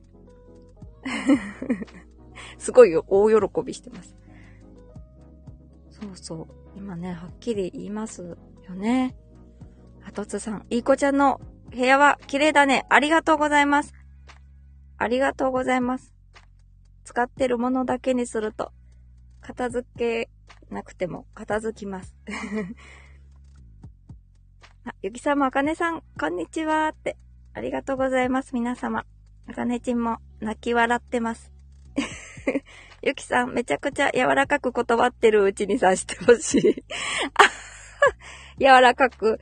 [2.58, 4.16] すごい大喜びしてます。
[5.90, 6.48] そうそう。
[6.76, 9.16] 今ね、はっきり言いますよね。
[10.02, 11.40] はとつさん、いい子ちゃんの
[11.72, 12.86] 部屋は綺麗だね。
[12.90, 13.94] ありがとうございます。
[14.98, 16.14] ありがとうございます。
[17.04, 18.72] 使ってるものだけにすると、
[19.42, 20.30] 片付け
[20.70, 22.16] なくても片付きます。
[24.86, 27.18] あ、ゆきさんもあかねさん、こんにちはって。
[27.54, 29.06] ありがとうございます、皆様。
[29.48, 31.52] あかねちんも泣き笑ってます。
[33.02, 36.84] ゆきさん、めちゃくちゃ柔らかく断ってるうちにさしてほしい。
[37.34, 37.44] あ
[38.60, 39.40] 柔らかく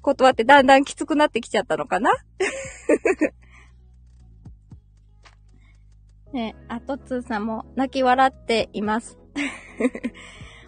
[0.00, 2.12] 断ってだんだんきつくなってきちゃったのかな？
[6.32, 9.18] ねあとつーさんも泣き笑っています。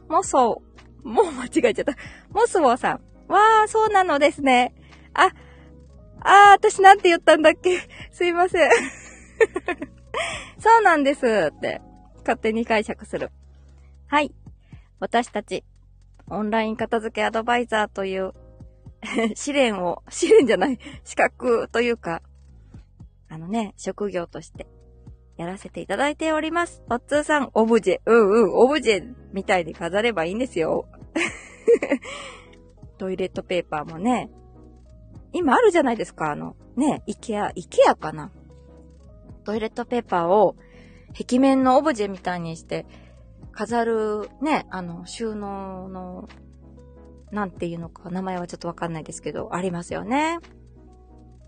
[0.08, 0.62] もそ、
[1.02, 1.96] もう間違えちゃった。
[2.30, 3.00] もすぼさん。
[3.28, 4.74] わー、そうなのですね。
[5.14, 5.30] あ、
[6.20, 7.80] あー、私なんて言ったんだっけ？
[8.10, 8.70] すいません。
[10.58, 11.80] そうなんですって、
[12.18, 13.30] 勝手に解釈する。
[14.06, 14.34] はい。
[15.00, 15.64] 私たち、
[16.28, 18.32] オンライン片付けアドバイザーという
[19.34, 22.22] 試練を、試練じゃない、資格というか、
[23.28, 24.66] あのね、職業として
[25.36, 26.82] やらせていただいております。
[26.90, 30.86] おっつーさん、オブジェ、うんうん、オブジェみたいに飾ればいいんですよ。
[32.98, 34.30] トイレットペーパーもね、
[35.32, 38.30] 今あるじゃないですか、あの、ね、イケア、イケアかな。
[39.44, 40.56] トイレットペーパーを
[41.18, 42.86] 壁面のオブジェみたいにして
[43.52, 46.28] 飾るね、あの、収納の
[47.34, 50.38] なんていうのか、名前はちょっとわかんないですけど、ありますよね。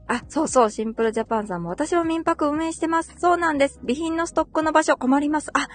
[0.08, 3.14] あ、そうそう、シンプルジャパンさんも私も民泊運営してます。
[3.18, 3.80] そうなんです。
[3.80, 5.50] 備品のストックの場所困ります。
[5.52, 5.68] あ、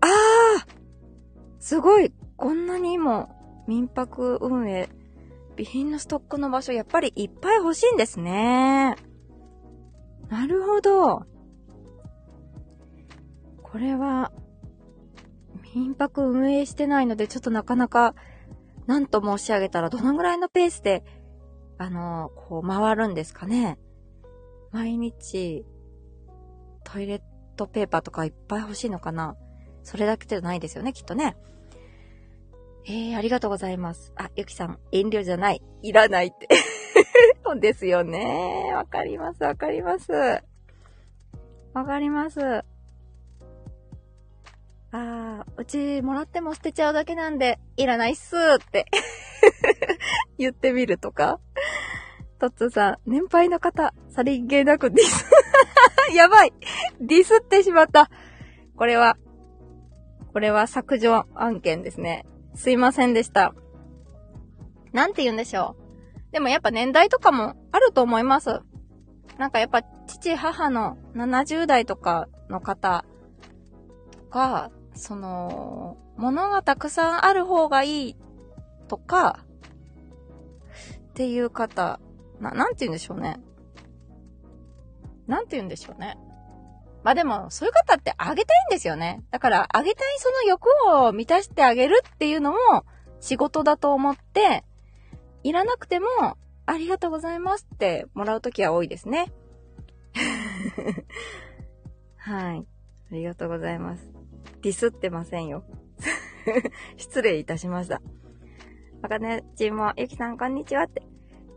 [0.00, 0.72] あー
[1.58, 3.28] すごいこんなにも
[3.68, 4.88] 民泊運営、
[5.56, 8.96] 備品のストックの場所やっぱりいっぱい欲しいんですね。
[10.28, 11.26] なるほど。
[13.62, 14.32] これは、
[15.74, 18.14] 民泊運営してないので、ちょっとなかなか、
[18.86, 21.04] なんと申し上げたら、どのぐらいのペースで、
[21.82, 23.76] あの、こう、回るんですかね。
[24.70, 25.66] 毎日、
[26.84, 27.22] トイレッ
[27.56, 29.36] トペーパーとかいっぱい欲しいのかな
[29.82, 31.36] それだけじゃないですよね、きっとね。
[32.86, 34.12] えー、ありがとうございます。
[34.16, 35.62] あ、ゆきさん、遠慮じゃない。
[35.82, 36.48] いらないって。
[37.44, 38.72] そうですよね。
[38.74, 40.12] わかります、わかります。
[40.12, 42.40] わかります。
[44.92, 48.86] あー、うちもらっても捨てちゃうだけなんで、いらないっすーって
[50.38, 51.40] 言ってみるとか。
[52.38, 55.24] トッツさん、年配の方、さりげなくディス
[56.12, 56.52] やばい
[57.00, 58.10] ディスってしまった。
[58.76, 59.16] これは、
[60.32, 62.26] これは削除案件ですね。
[62.54, 63.54] すいませんでした。
[64.92, 66.32] なんて言うんでしょう。
[66.32, 68.60] でもやっぱ年代とかもあると思います。
[69.38, 73.04] なんかやっぱ父母の70代とかの方
[74.30, 78.16] が、その、物がたくさんある方がいい
[78.88, 79.44] とか、
[81.10, 82.00] っていう方、
[82.40, 83.40] な、なんて言うんでしょうね。
[85.26, 86.18] なんて言うんでしょうね。
[87.02, 89.22] まあでも、そういう方ってあげたいんですよね。
[89.30, 90.68] だから、あげたいその欲
[91.06, 92.58] を満たしてあげるっていうのも
[93.20, 94.64] 仕事だと思って、
[95.42, 96.06] いらなくても、
[96.64, 99.32] ありがとうございますってもらうときは多いですね。
[102.16, 102.66] はい。
[103.10, 104.21] ありがとうございます。
[104.62, 105.64] ディスってませんよ。
[106.96, 108.00] 失礼いたしました。
[109.02, 111.02] あかねちも、ゆきさんこんにちはって。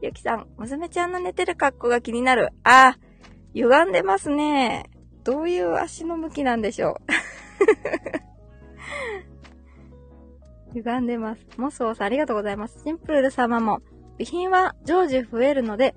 [0.02, 2.50] ゆきさん、娘ちゃんの寝てる格好が気になる。
[2.64, 2.98] あ、
[3.54, 4.90] 歪んでますね。
[5.24, 7.00] どういう足の向きなんでしょ
[10.74, 11.46] う 歪んでます。
[11.58, 12.82] モスオさんありがとうございます。
[12.84, 13.82] シンプル様も、
[14.18, 15.96] 備品は常時増えるので、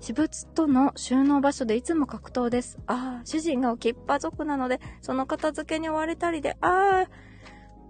[0.00, 2.78] 私物との収納場所でいつも格闘です。
[2.86, 7.10] ああ、主人が置きっぱ族なので、その片付けに追われたりで、ああ、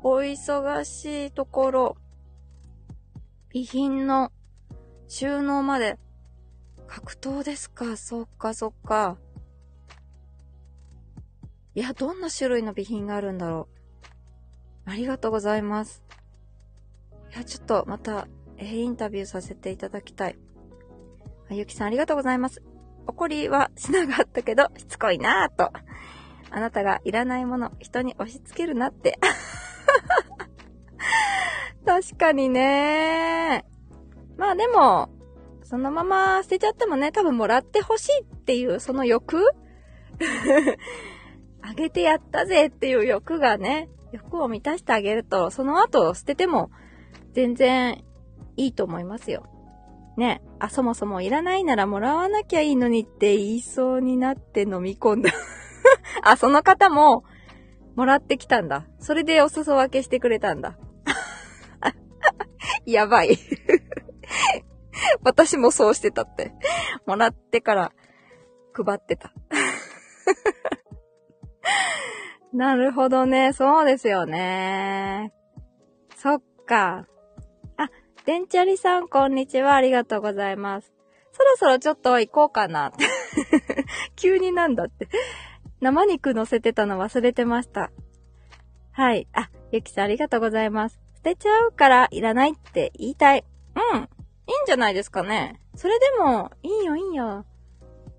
[0.02, 1.96] お忙しいところ、
[3.52, 4.32] 備品の
[5.06, 5.98] 収納まで
[6.86, 7.96] 格闘ですか？
[7.96, 9.18] そっかそっか。
[11.74, 13.68] いや、どんな種類の備品があるんだろ
[14.86, 14.90] う。
[14.90, 16.02] ありがとうございます。
[17.34, 20.38] いや、ちょっとまた、え、インタビューさせていただきたい。
[21.50, 22.62] あゆきさんありがとうございます。
[23.06, 25.72] 怒りはしなかったけど、しつこいなぁと。
[26.50, 29.18] あなたがいらないもの、人に押し付けるなって。
[31.86, 33.64] 確かにね
[34.36, 35.08] まあでも、
[35.64, 39.42] そのまま捨てちゃってもね、多分もらってほしいっていう、その欲
[41.62, 46.70] あげてやったぜっていう欲がね、欲を満たしてあげると、その後捨てても
[47.32, 48.04] 全然
[48.56, 49.46] いいと思いますよ。
[50.18, 50.42] ね。
[50.58, 55.30] あ、そもそもいらないならもらわなきゃいいのにって言いそうになって飲み込んだ
[56.22, 57.24] あ、その方も、
[57.96, 58.86] もらってきたんだ。
[59.00, 60.78] それでお裾分けしてくれたんだ。
[62.86, 63.38] やばい
[65.24, 66.52] 私もそうしてたって。
[67.06, 67.92] もらってから
[68.72, 69.32] 配ってた。
[72.52, 73.52] なるほどね。
[73.52, 75.32] そうですよね。
[76.16, 77.06] そっか。
[78.28, 79.74] デンチャリさん、こんにちは。
[79.74, 80.92] ありがとうございます。
[81.32, 82.92] そろそろちょっと行こうかな。
[84.16, 85.08] 急になんだって。
[85.80, 87.90] 生肉乗せてたの忘れてました。
[88.92, 89.26] はい。
[89.32, 91.00] あ、ゆきさんありがとうございます。
[91.14, 93.46] 捨てちゃうからいらないって言いたい。
[93.94, 93.98] うん。
[93.98, 94.08] いいん
[94.66, 95.58] じゃないですかね。
[95.74, 97.46] それでも、いいよいいよ。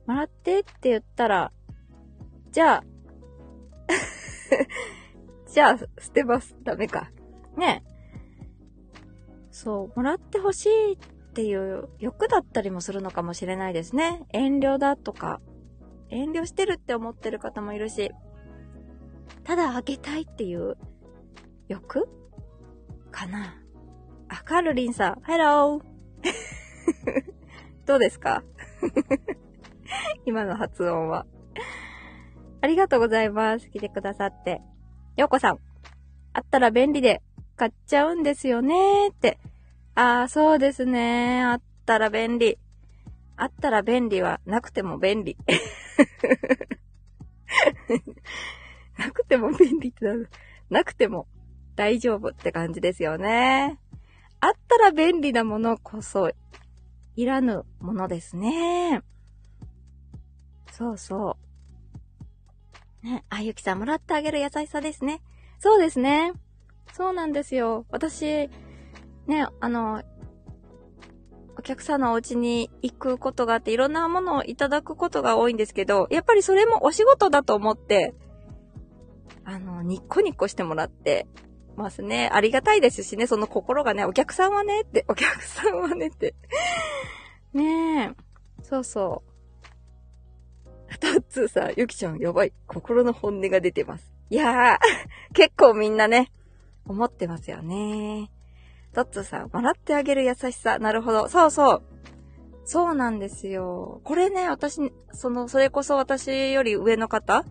[0.08, 1.52] もらってって言ったら、
[2.50, 2.84] じゃあ、
[5.46, 6.56] じゃあ、捨てます。
[6.64, 7.12] ダメか。
[7.56, 7.84] ね
[9.62, 10.98] そう、もらってほしいっ
[11.34, 14.24] ていう欲だったりもするのかもしれないですね。
[14.32, 15.42] 遠慮だとか、
[16.08, 18.10] 遠慮してるって思ってる方もいるし、
[19.44, 20.78] ただあげたいっていう
[21.68, 22.08] 欲
[23.12, 23.54] かな。
[24.30, 25.84] あ、カールリンさん、ハロー
[27.86, 28.42] どうですか？
[30.26, 31.26] 今の発音は。
[32.62, 33.70] ありがとうございます。
[33.70, 34.62] 来てくださって。
[35.18, 35.60] ようこさん。
[36.32, 37.22] あったら便利で
[37.58, 39.38] 買っちゃうんですよねーって。
[40.00, 41.44] ああ、そうですね。
[41.44, 42.58] あったら便利。
[43.36, 45.36] あったら便利はなくても便利。
[48.98, 50.30] なくても便利ってなる。
[50.70, 51.28] なくても
[51.76, 53.78] 大丈夫って感じですよね。
[54.40, 56.32] あったら便利なものこそ
[57.18, 59.02] いらぬものですね。
[60.72, 61.36] そうそ
[63.04, 63.06] う。
[63.06, 65.22] ね、あゆきさんもらってあげる優しさですね。
[65.58, 66.32] そうですね。
[66.94, 67.86] そうなんですよ。
[67.90, 68.50] 私、
[69.30, 70.02] ね、あの、
[71.56, 78.16] お客さんのお家に行くことがあって、いろんなものをいただくことが多いんですけど、やっぱりそれもお仕事だと思って、
[79.46, 81.28] あの、ニッコニッコしてもらって
[81.78, 82.30] ますね。
[82.34, 86.34] ありがたいですしね、その心がね、お客さんはねって、お客さんはねって。
[87.54, 88.64] ねえ。
[88.64, 89.24] そうそ
[90.90, 90.98] う。
[90.98, 92.54] トッツーさん、ゆきちゃんやばい。
[92.66, 94.12] 心の本音が出てます。
[94.32, 94.78] いやー、
[95.34, 96.32] 結構みんなね、
[96.86, 98.32] 思ってますよね。
[98.94, 100.80] トッツさん、笑ってあげる優しさ。
[100.80, 101.28] なるほど。
[101.30, 101.84] そうそう。
[102.66, 104.02] そうなんですよ。
[104.04, 107.46] これね、私、その、それこそ私より上の方、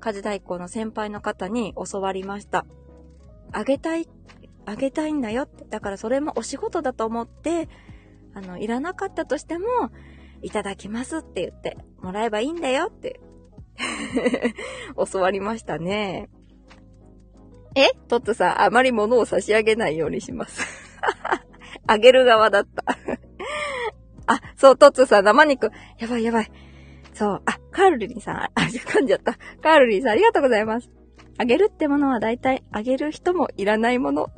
[0.00, 2.66] 家事代行の先輩の方に教わりました。
[3.52, 4.08] あげたい、
[4.66, 5.64] あげたいんだよって。
[5.64, 7.68] だからそれもお仕事だと思って、
[8.34, 9.66] あの、いらなかったとしても、
[10.42, 13.20] いただきますって言って、もらえばいいんだよって
[15.12, 16.28] 教わりましたね。
[17.82, 17.90] え？
[18.08, 20.62] トットさん、あまり物を差し上げないようにします
[21.86, 22.84] あげる側だった
[24.26, 25.70] あ、そう、トッツさん、生肉。
[25.98, 26.52] やばいやばい。
[27.14, 27.42] そう。
[27.46, 29.34] あ、カールリンさん、あ、噛んじゃった。
[29.62, 30.90] カールリンさん、ありがとうございます。
[31.38, 34.28] あげるってものは大体、あげる人もいらないもの。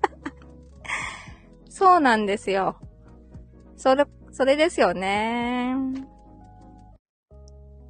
[1.68, 2.76] そうなんですよ。
[3.76, 5.74] それ、それですよね。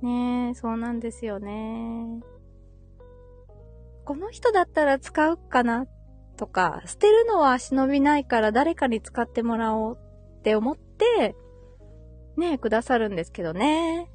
[0.00, 2.20] ねえ、そうなんですよね。
[4.10, 5.86] この人だったら使うかな
[6.36, 9.98] とか、捨てるのは忍びないから誰かに使ってもらおう
[10.40, 11.36] って思って、
[12.36, 14.10] ね、くださるんですけどね。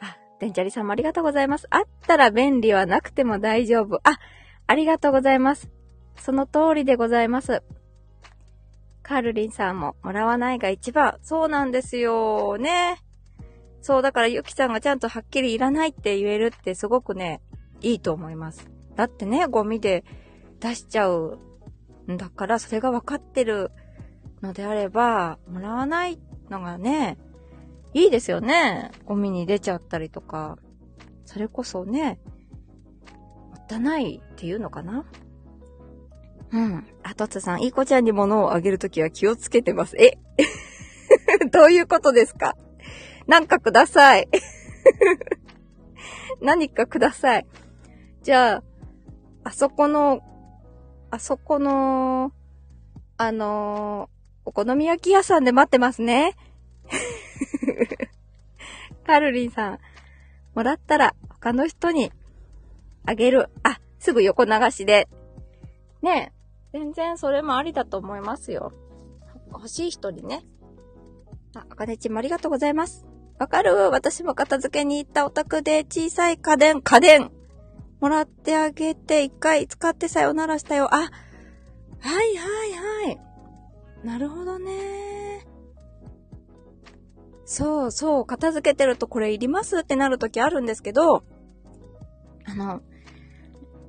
[0.00, 1.66] あ、デンチャリさんもありがとうございます。
[1.68, 3.96] あったら便利はなくても大丈夫。
[3.96, 4.18] あ、
[4.66, 5.68] ありがとうございます。
[6.16, 7.62] その通りでございます。
[9.02, 11.18] カールリンさんももらわないが一番。
[11.20, 12.96] そうなんですよね。
[13.82, 17.42] そう、だからゆきさんがちゃんとはっきりいらないって言えるってすごくね、
[17.82, 18.71] いいと思います。
[18.96, 20.04] だってね、ゴミで
[20.60, 21.38] 出しちゃう
[22.10, 23.70] んだから、それが分かってる
[24.42, 26.18] のであれば、もらわない
[26.50, 27.18] のがね、
[27.94, 28.90] いいですよね。
[29.04, 30.58] ゴミに出ちゃったりとか。
[31.24, 32.18] それこそね、
[33.50, 35.04] もったいないっていうのかな
[36.52, 36.86] うん。
[37.02, 39.96] あ、とつさん、いい子ちゃんに物をあげるときは気をつけてます。
[39.96, 40.18] え？
[41.50, 42.56] どういうことですか？
[43.26, 44.28] なんかください。
[46.42, 47.46] 何かください。
[48.22, 48.62] じゃあ、
[49.44, 50.22] あそこの、
[51.10, 52.32] あそこの、
[53.16, 54.08] あの
[54.44, 56.34] お好み焼き屋さんで待ってますね。
[59.06, 59.78] カルリンさん、
[60.54, 62.12] もらったら他の人に
[63.06, 63.48] あげる。
[63.62, 65.08] あ、すぐ横流しで。
[66.02, 66.32] ね
[66.72, 68.72] え、全然それもありだと思いますよ。
[69.52, 70.44] 欲しい人にね。
[71.54, 73.04] あ、あかねちもありがとうございます。
[73.38, 77.30] わかる私も片付けに行ったお宅で小さい家電、家電
[78.02, 80.92] もらってあげて一回使ってさよならしたよ。
[80.92, 83.20] あ、はいはいはい。
[84.04, 85.46] なるほどね。
[87.44, 89.78] そうそう、片付けてるとこれいります？
[89.78, 91.22] ってなるときあるんですけど、
[92.44, 92.82] あの、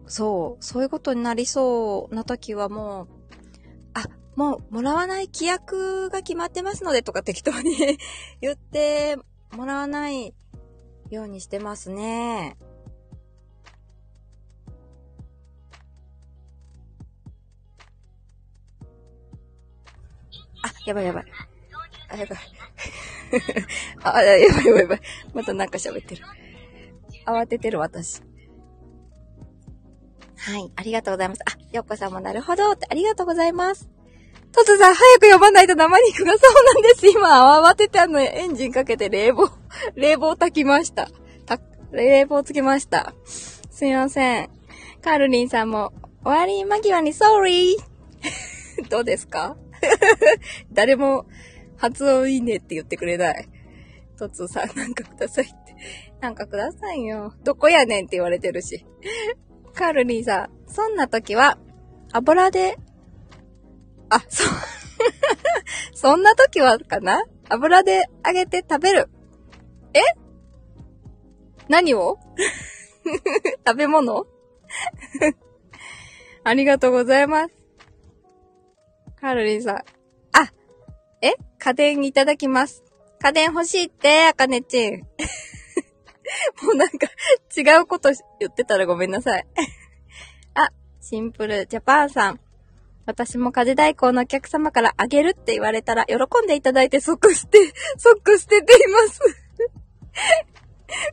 [0.06, 3.08] そう、そういうことになりそうなときはもう、
[3.96, 4.04] あ、
[4.36, 7.98] もうもらわない規約が決まってますのでとか適当に
[8.42, 9.18] 言って
[9.58, 10.36] もらわない
[11.10, 12.58] ようにしてますね。
[20.86, 21.26] やばいやばい。
[22.10, 22.40] あ、やばい。
[24.04, 25.02] あ、やばいやばいやばい。
[25.34, 26.24] またなんか喋ってる。
[27.26, 28.22] 慌ててる私。
[30.38, 31.42] はい、ありがとうございます。
[31.46, 33.90] あ、よっこさんもなるほどってありがとうございます。
[34.52, 37.08] トツさん、早く読まないと生肉がそうなんです。
[37.08, 39.50] 今、慌ててあの、エンジンかけて冷房、
[39.96, 41.10] 冷房炊きました。
[41.46, 41.60] た、
[41.92, 43.14] 冷房つけました。
[43.26, 44.50] すいません。
[45.02, 45.92] カールリンさんも、
[46.24, 47.78] 終わり間際に sorry!
[48.90, 49.56] どうですか？
[50.72, 51.26] 誰も
[51.78, 53.50] 発音いいねって言ってくれない。
[54.18, 55.54] トツさんなんかくださいって。
[56.22, 57.34] なんかくださいよ。
[57.44, 58.86] どこやねんって言われてるし。
[59.74, 61.58] カールリーさん、そんな時は、
[62.12, 62.78] 油で、
[64.10, 64.44] あ、そ、
[65.94, 67.24] そんな時はかな？
[67.50, 69.10] 油で揚げて食べる。
[69.94, 70.00] え？
[71.68, 72.20] 何を？
[73.66, 74.26] 食べ物？
[76.46, 77.63] ありがとうございます。
[79.24, 79.76] カロリーさん。
[79.78, 79.84] あ、
[81.22, 81.36] え？
[81.58, 82.84] 家電いただきます。
[83.22, 85.00] 家電欲しいって、あかねちん。
[86.62, 87.08] もうなんか、
[87.58, 88.10] 違うこと
[88.42, 89.48] 言ってたらごめんなさい。
[90.56, 90.68] あ、
[91.00, 92.40] シンプルジャパンさん。
[93.06, 97.60] 私も家事代行のお客様からあげるって言われたら喜んでいただいて即捨て、
[97.96, 99.22] 即捨てています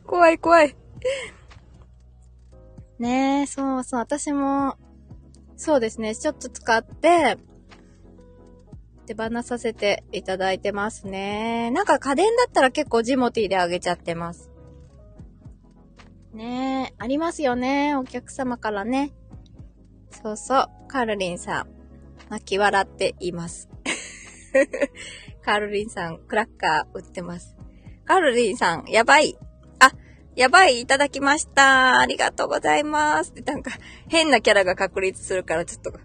[0.05, 0.75] 怖い怖い。
[2.99, 4.75] ねえ、そうそう、私も、
[5.55, 7.37] そうですね、ちょっと使って、
[9.01, 11.71] 手放させていただいてますね。
[11.71, 14.51] なんか家電だったら結構ジモティーであげちゃってます。
[16.33, 17.95] ねえ、ありますよね。
[17.95, 19.11] お客様からね。
[20.23, 20.69] そうそう。
[20.87, 21.67] カルリンさん、
[22.29, 23.69] 泣き笑っています。
[25.43, 27.55] カルリンさん、クラッカー売ってます。
[28.05, 29.37] カルリンさん、やばい。
[29.79, 29.91] あ、
[30.35, 31.99] やばい、いただきました。
[31.99, 33.33] ありがとうございます。
[33.45, 33.71] なんか、
[34.07, 35.91] 変なキャラが確立するから、ちょっと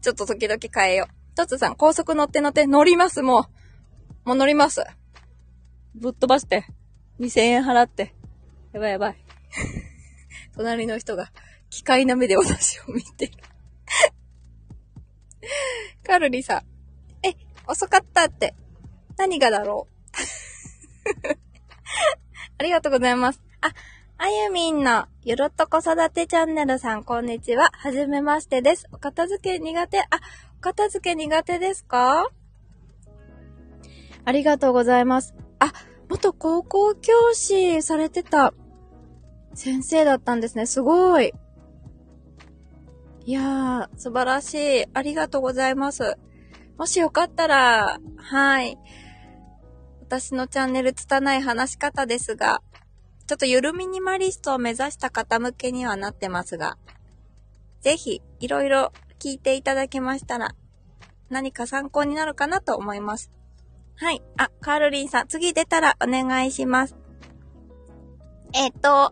[0.00, 1.17] ちょっと時々変えよう。
[1.38, 3.48] トツさん、高速乗って乗って乗ります、も
[4.24, 4.28] う。
[4.28, 4.82] もう乗ります。
[5.94, 6.66] ぶっ飛ばして。
[7.20, 8.12] 2000円払って。
[8.72, 9.16] やばいやばい。
[10.56, 11.30] 隣の人が、
[11.70, 13.32] 機械な目で私を見てる
[16.04, 16.62] カルリさん。
[17.24, 17.36] え、
[17.68, 18.56] 遅かったって。
[19.16, 21.38] 何がだろう
[22.58, 23.40] ありがとうございます。
[23.60, 23.72] あ、
[24.16, 27.70] あゆみんのゆるっと子育てチャンネルさん、こんにちは。
[27.74, 28.88] はじめましてです。
[28.90, 30.06] お片付け苦手、あ、
[30.60, 32.28] 片付け苦手ですか？
[34.24, 35.34] ありがとうございます。
[35.58, 35.72] あ、
[36.08, 38.52] 元高校教師されてた
[39.54, 40.66] 先生だったんですね。
[40.66, 41.32] すごい。
[43.24, 44.84] いやー、素晴らしい。
[44.92, 46.16] ありがとうございます。
[46.76, 48.78] もしよかったら、はい。
[50.00, 52.62] 私のチャンネル拙い話し方ですが、
[53.26, 56.78] ちょっとゆるミニマリストを目指した方向けにはなってますが、
[57.80, 60.54] ぜひ、いろいろ聞いていただけましたら、
[61.30, 63.30] 何か参考になるかなと思います。
[63.96, 64.22] はい。
[64.36, 66.96] あ、カールリンさん、次出たらお願いします。
[68.54, 69.10] えっ、と、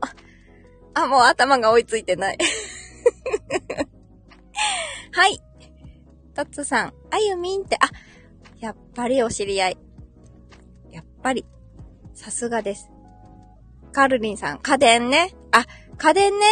[0.94, 2.38] あ、もう頭が追いついてない
[5.12, 5.40] はい。
[6.34, 7.90] トッツさん、あゆみんって、あ、
[8.60, 9.78] やっぱりお知り合い。
[10.90, 11.44] やっぱり、
[12.14, 12.90] さすがです。
[13.92, 15.34] カールリンさん、家電ね。
[15.52, 15.66] あ、
[15.98, 16.46] 家電ね。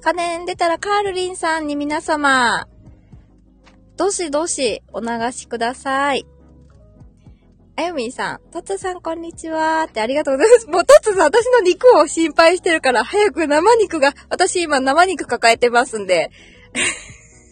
[0.00, 2.68] 家電出たらカールリンさんに皆様、
[3.96, 6.26] どしどしお流しください。
[7.76, 10.66] あゆみんさん、トツさんこんにちはってありがとうございます。
[10.66, 16.30] もうトツさん私の肉を心配してるから早く生肉が、私今生肉抱えてますんで。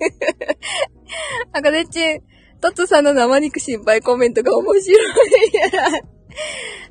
[1.53, 2.23] あかねちん、
[2.61, 5.13] トツさんの生肉心配コメントが面白い。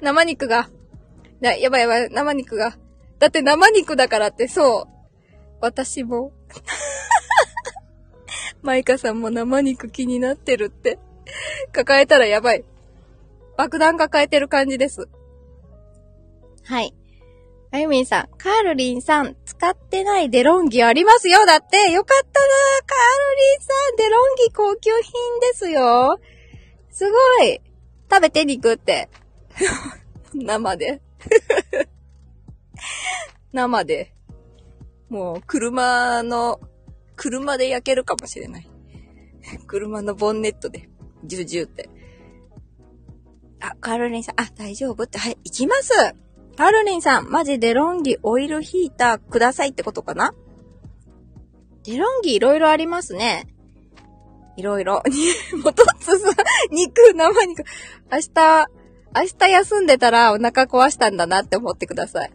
[0.01, 0.69] 生肉が、
[1.41, 2.75] ややばいやばい、生肉が。
[3.19, 4.93] だって生肉だからってそう。
[5.61, 6.31] 私も。
[8.63, 10.97] マイカさんも生肉気になってるって。
[11.71, 12.65] 抱えたらやばい。
[13.57, 15.07] 爆弾抱えてる感じです。
[16.63, 16.95] はい。
[17.71, 22.47] あゆみんさん、カールリンさん、使ってないデロンギありますよだって、よかったな
[22.85, 22.97] カー
[23.31, 26.19] ルリンさん、デロンギ高級品ですよ
[26.91, 27.61] すごい
[28.11, 29.09] 食べて肉って。
[30.35, 31.01] 生で。
[33.51, 34.13] 生で。
[35.09, 36.59] もう、車の、
[37.23, 38.69] 車で焼けるかもしれない。
[39.65, 40.89] 車のボンネットで、
[41.23, 41.89] ジュジュって。
[43.61, 45.93] あ、カールリンさん、あ、大丈夫って、はい、行きます
[46.57, 50.33] カールリンさん、マジデロンギオイルヒーターくださいってことかな？
[51.85, 53.47] デロンギいろいろありますね。
[54.57, 55.01] いろいろ。
[55.63, 56.27] もとつさ、
[56.71, 57.63] 肉、生肉。
[58.11, 58.65] 明日、
[59.15, 62.33] 明日休んでたらお腹壊したんだなって思ってください。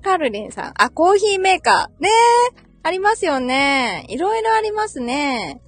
[0.00, 0.72] カールリンさん。
[0.76, 2.02] あ、コーヒーメーカー。
[2.02, 2.08] ね
[2.68, 2.71] え。
[2.82, 4.06] ありますよね。
[4.08, 5.60] いろいろありますね。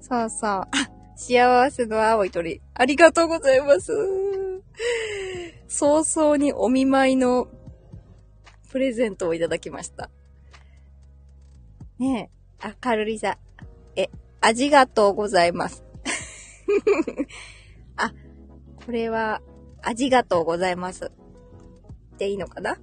[0.00, 0.50] そうそう。
[0.50, 0.68] あ、
[1.16, 2.60] 幸せの青い鳥。
[2.74, 3.92] ありがとうございます。
[5.68, 7.48] 早々にお見舞いの
[8.70, 10.10] プレゼントをいただきました。
[11.98, 12.30] ね
[12.62, 12.68] え。
[12.68, 13.38] あ、カルリザ。
[13.96, 14.08] え、
[14.40, 15.84] ありがとうございます。
[17.96, 18.12] あ、
[18.84, 19.42] これは、
[19.82, 21.10] ありがとうございます。
[22.18, 22.78] でいいのかな？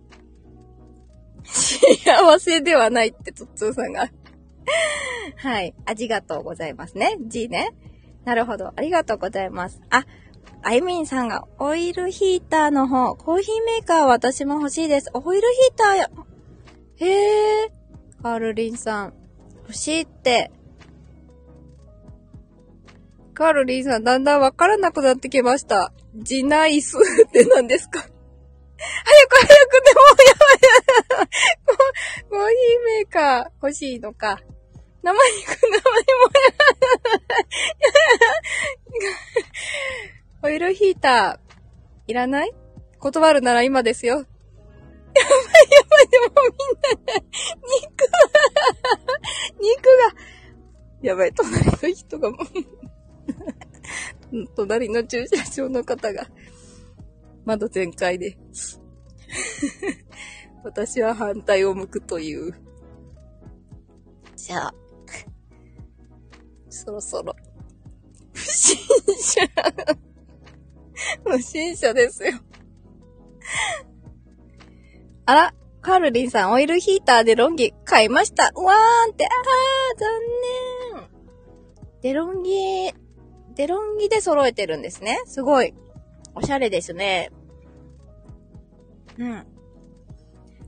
[2.03, 4.09] 幸せではないって、とっつーさんが
[5.37, 5.73] はい。
[5.85, 7.17] ありがとうございますね。
[7.27, 7.69] G ね。
[8.25, 8.73] なるほど。
[8.75, 9.81] ありがとうございます。
[9.89, 10.05] あ、
[10.63, 15.09] あゆみんさんがオイルヒーターの方、コーヒーメーカー私も欲しいです。
[15.13, 16.09] オイルヒーターや、
[16.97, 17.71] へえ。
[18.21, 19.13] カールリンさん、
[19.63, 20.51] 欲しいって。
[23.33, 25.93] カールリンさん、だんだんわからなくなってきました。
[26.15, 26.97] ジナイス
[27.27, 28.05] って何ですか？
[28.77, 29.51] 早く早く
[29.83, 30.33] でもやばいや
[31.17, 31.27] ばい。
[32.29, 32.45] コーヒー
[32.85, 34.39] メーカー欲しいのか。
[35.03, 35.19] 生肉、
[35.49, 35.77] 生にも
[40.41, 42.51] やオイルヒーター、いらない？
[42.99, 44.17] 断るなら今ですよ。
[44.17, 44.29] やばいや
[45.89, 46.37] ばい、でもみん
[47.05, 47.13] な、
[47.81, 48.05] 肉
[49.59, 49.89] 肉が、
[51.01, 52.47] やばい、隣の人がもう
[54.55, 56.27] 隣の駐車場の方が、
[57.47, 58.37] 窓全開で
[60.65, 62.53] 私は反対を向くという。
[64.35, 64.73] じゃあ、
[66.69, 67.33] そろそろ、
[68.33, 68.77] 不審
[69.17, 69.41] 者
[71.23, 72.33] 不審者ですよ。
[75.25, 78.51] あら、カールリンさん、オイルヒーターでロンギ買いました。
[78.55, 80.09] うわーんって、あー、残
[81.01, 81.09] 念。
[82.01, 82.93] デロンギ、
[83.55, 85.21] デロンギで揃えてるんですね。
[85.25, 85.73] すごい。
[86.35, 87.31] おしゃれですね。
[89.17, 89.45] うん。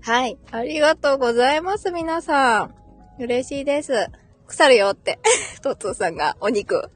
[0.01, 0.37] はい。
[0.51, 2.75] ありがとうございます、皆さん。
[3.19, 4.07] 嬉しいです。
[4.47, 5.19] 腐るよって。
[5.61, 6.89] トツーさんが、お肉。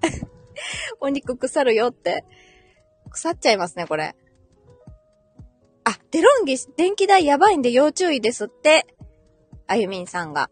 [0.99, 2.23] お肉腐るよって。
[3.09, 4.15] 腐っちゃいますね、これ。
[5.83, 8.87] あ、デロンギ、電気代やばいんで要注意ですって。
[9.67, 10.49] あゆみんさんが。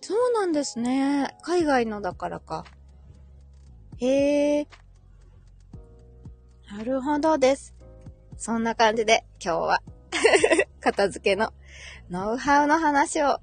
[0.00, 1.36] そうなんですね。
[1.42, 2.64] 海外のだからか。
[3.96, 4.68] へえ。
[6.70, 7.74] なるほどです。
[8.38, 9.82] そんな感じで今日は
[10.80, 11.52] 片付けの
[12.08, 13.40] ノウハウの話を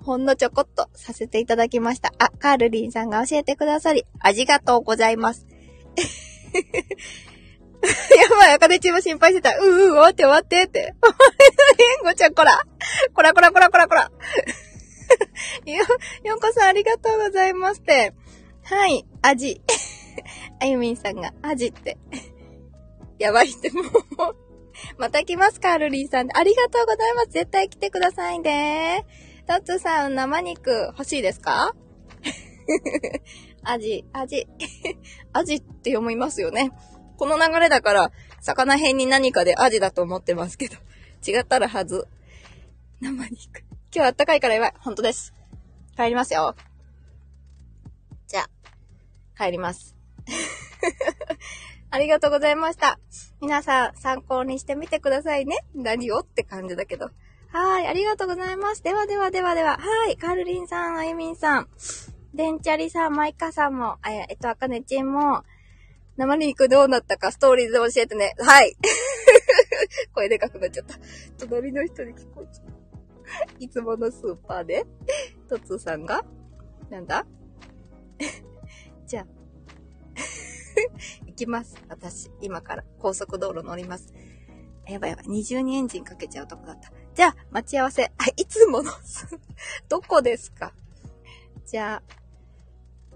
[0.00, 2.14] ほんのちょこっとさせていただきました。
[2.18, 5.44] あ、カールリンさんが教えてくださり、ありがとうございます。
[8.16, 9.58] やばい、赤根チーム心配してた。
[9.58, 10.94] うう、終わって終わってって。
[11.02, 11.12] お前
[11.98, 12.64] のごちゃん、こら。
[13.12, 14.10] こらこらこらこらこら。
[15.66, 15.84] よ、
[16.24, 18.14] よんこさんありがとうございますって。
[18.64, 19.60] はい、味。
[20.60, 21.98] あゆみんさんが、味って。
[23.18, 23.84] やばいって、もう。
[24.98, 26.28] また来ますか、ルリーさん。
[26.36, 27.30] ありがとうございます。
[27.30, 29.06] 絶対来てくださいね。
[29.46, 31.74] トッツさん、生肉欲しいですか？
[33.64, 34.46] アジ、アジ。
[35.32, 36.70] アジって読みますよね。
[37.16, 40.76] この流れだから、魚編に何かでアジだと思ってますけど。
[41.26, 42.06] 違ったらはず。
[43.00, 43.64] 生肉。
[43.94, 44.74] 今日あったかいからやばい。
[44.78, 45.34] ほんとです。
[45.96, 46.54] 帰りますよ。
[48.28, 49.96] じゃあ、帰ります。
[51.90, 52.98] ありがとうございました。
[53.40, 55.56] 皆さん参考にしてみてくださいね。
[55.74, 57.10] 何をって感じだけど。
[57.50, 58.82] はい、ありがとうございます。
[58.82, 59.78] ではではではでは。
[59.78, 61.68] はい、カルリンさん、あゆみんさん、
[62.34, 65.44] デンチャリさん、マイカさんも、ええっと、あかねちんも、
[66.18, 68.34] 生肉どうなったかストーリーで教えてね。
[68.38, 68.76] はい。
[70.14, 70.98] 声でかくなっちゃった。
[71.38, 72.72] 隣の人に聞こえちゃった。
[73.58, 74.84] いつものスーパーで、
[75.48, 76.22] トツーさんが、
[76.90, 77.24] なんだ？
[79.06, 79.26] じゃあ、
[81.38, 81.76] きます。
[81.88, 84.12] 私、今から高速道路乗ります。
[84.86, 85.24] やばいやばい。
[85.28, 86.90] 二重にエンジンかけちゃうとこだった。
[87.14, 88.04] じゃあ、待ち合わせ。
[88.04, 88.90] あ、いつもの
[89.88, 90.72] どこですか？
[91.66, 92.02] じゃあ、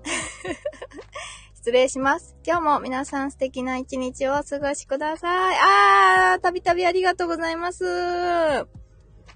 [1.54, 2.36] 失礼します。
[2.44, 5.56] 今日も皆さん素敵な一日をお過ごしください。
[5.60, 7.84] あー、たびたびありがとうございます。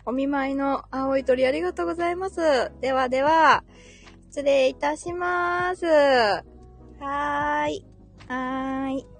[0.05, 2.71] お見舞いの青い鳥ありがとうございます。
[2.81, 3.65] ではでは、
[4.31, 5.87] 失礼いたします。
[5.87, 7.96] はーい。
[8.29, 9.16] はーい。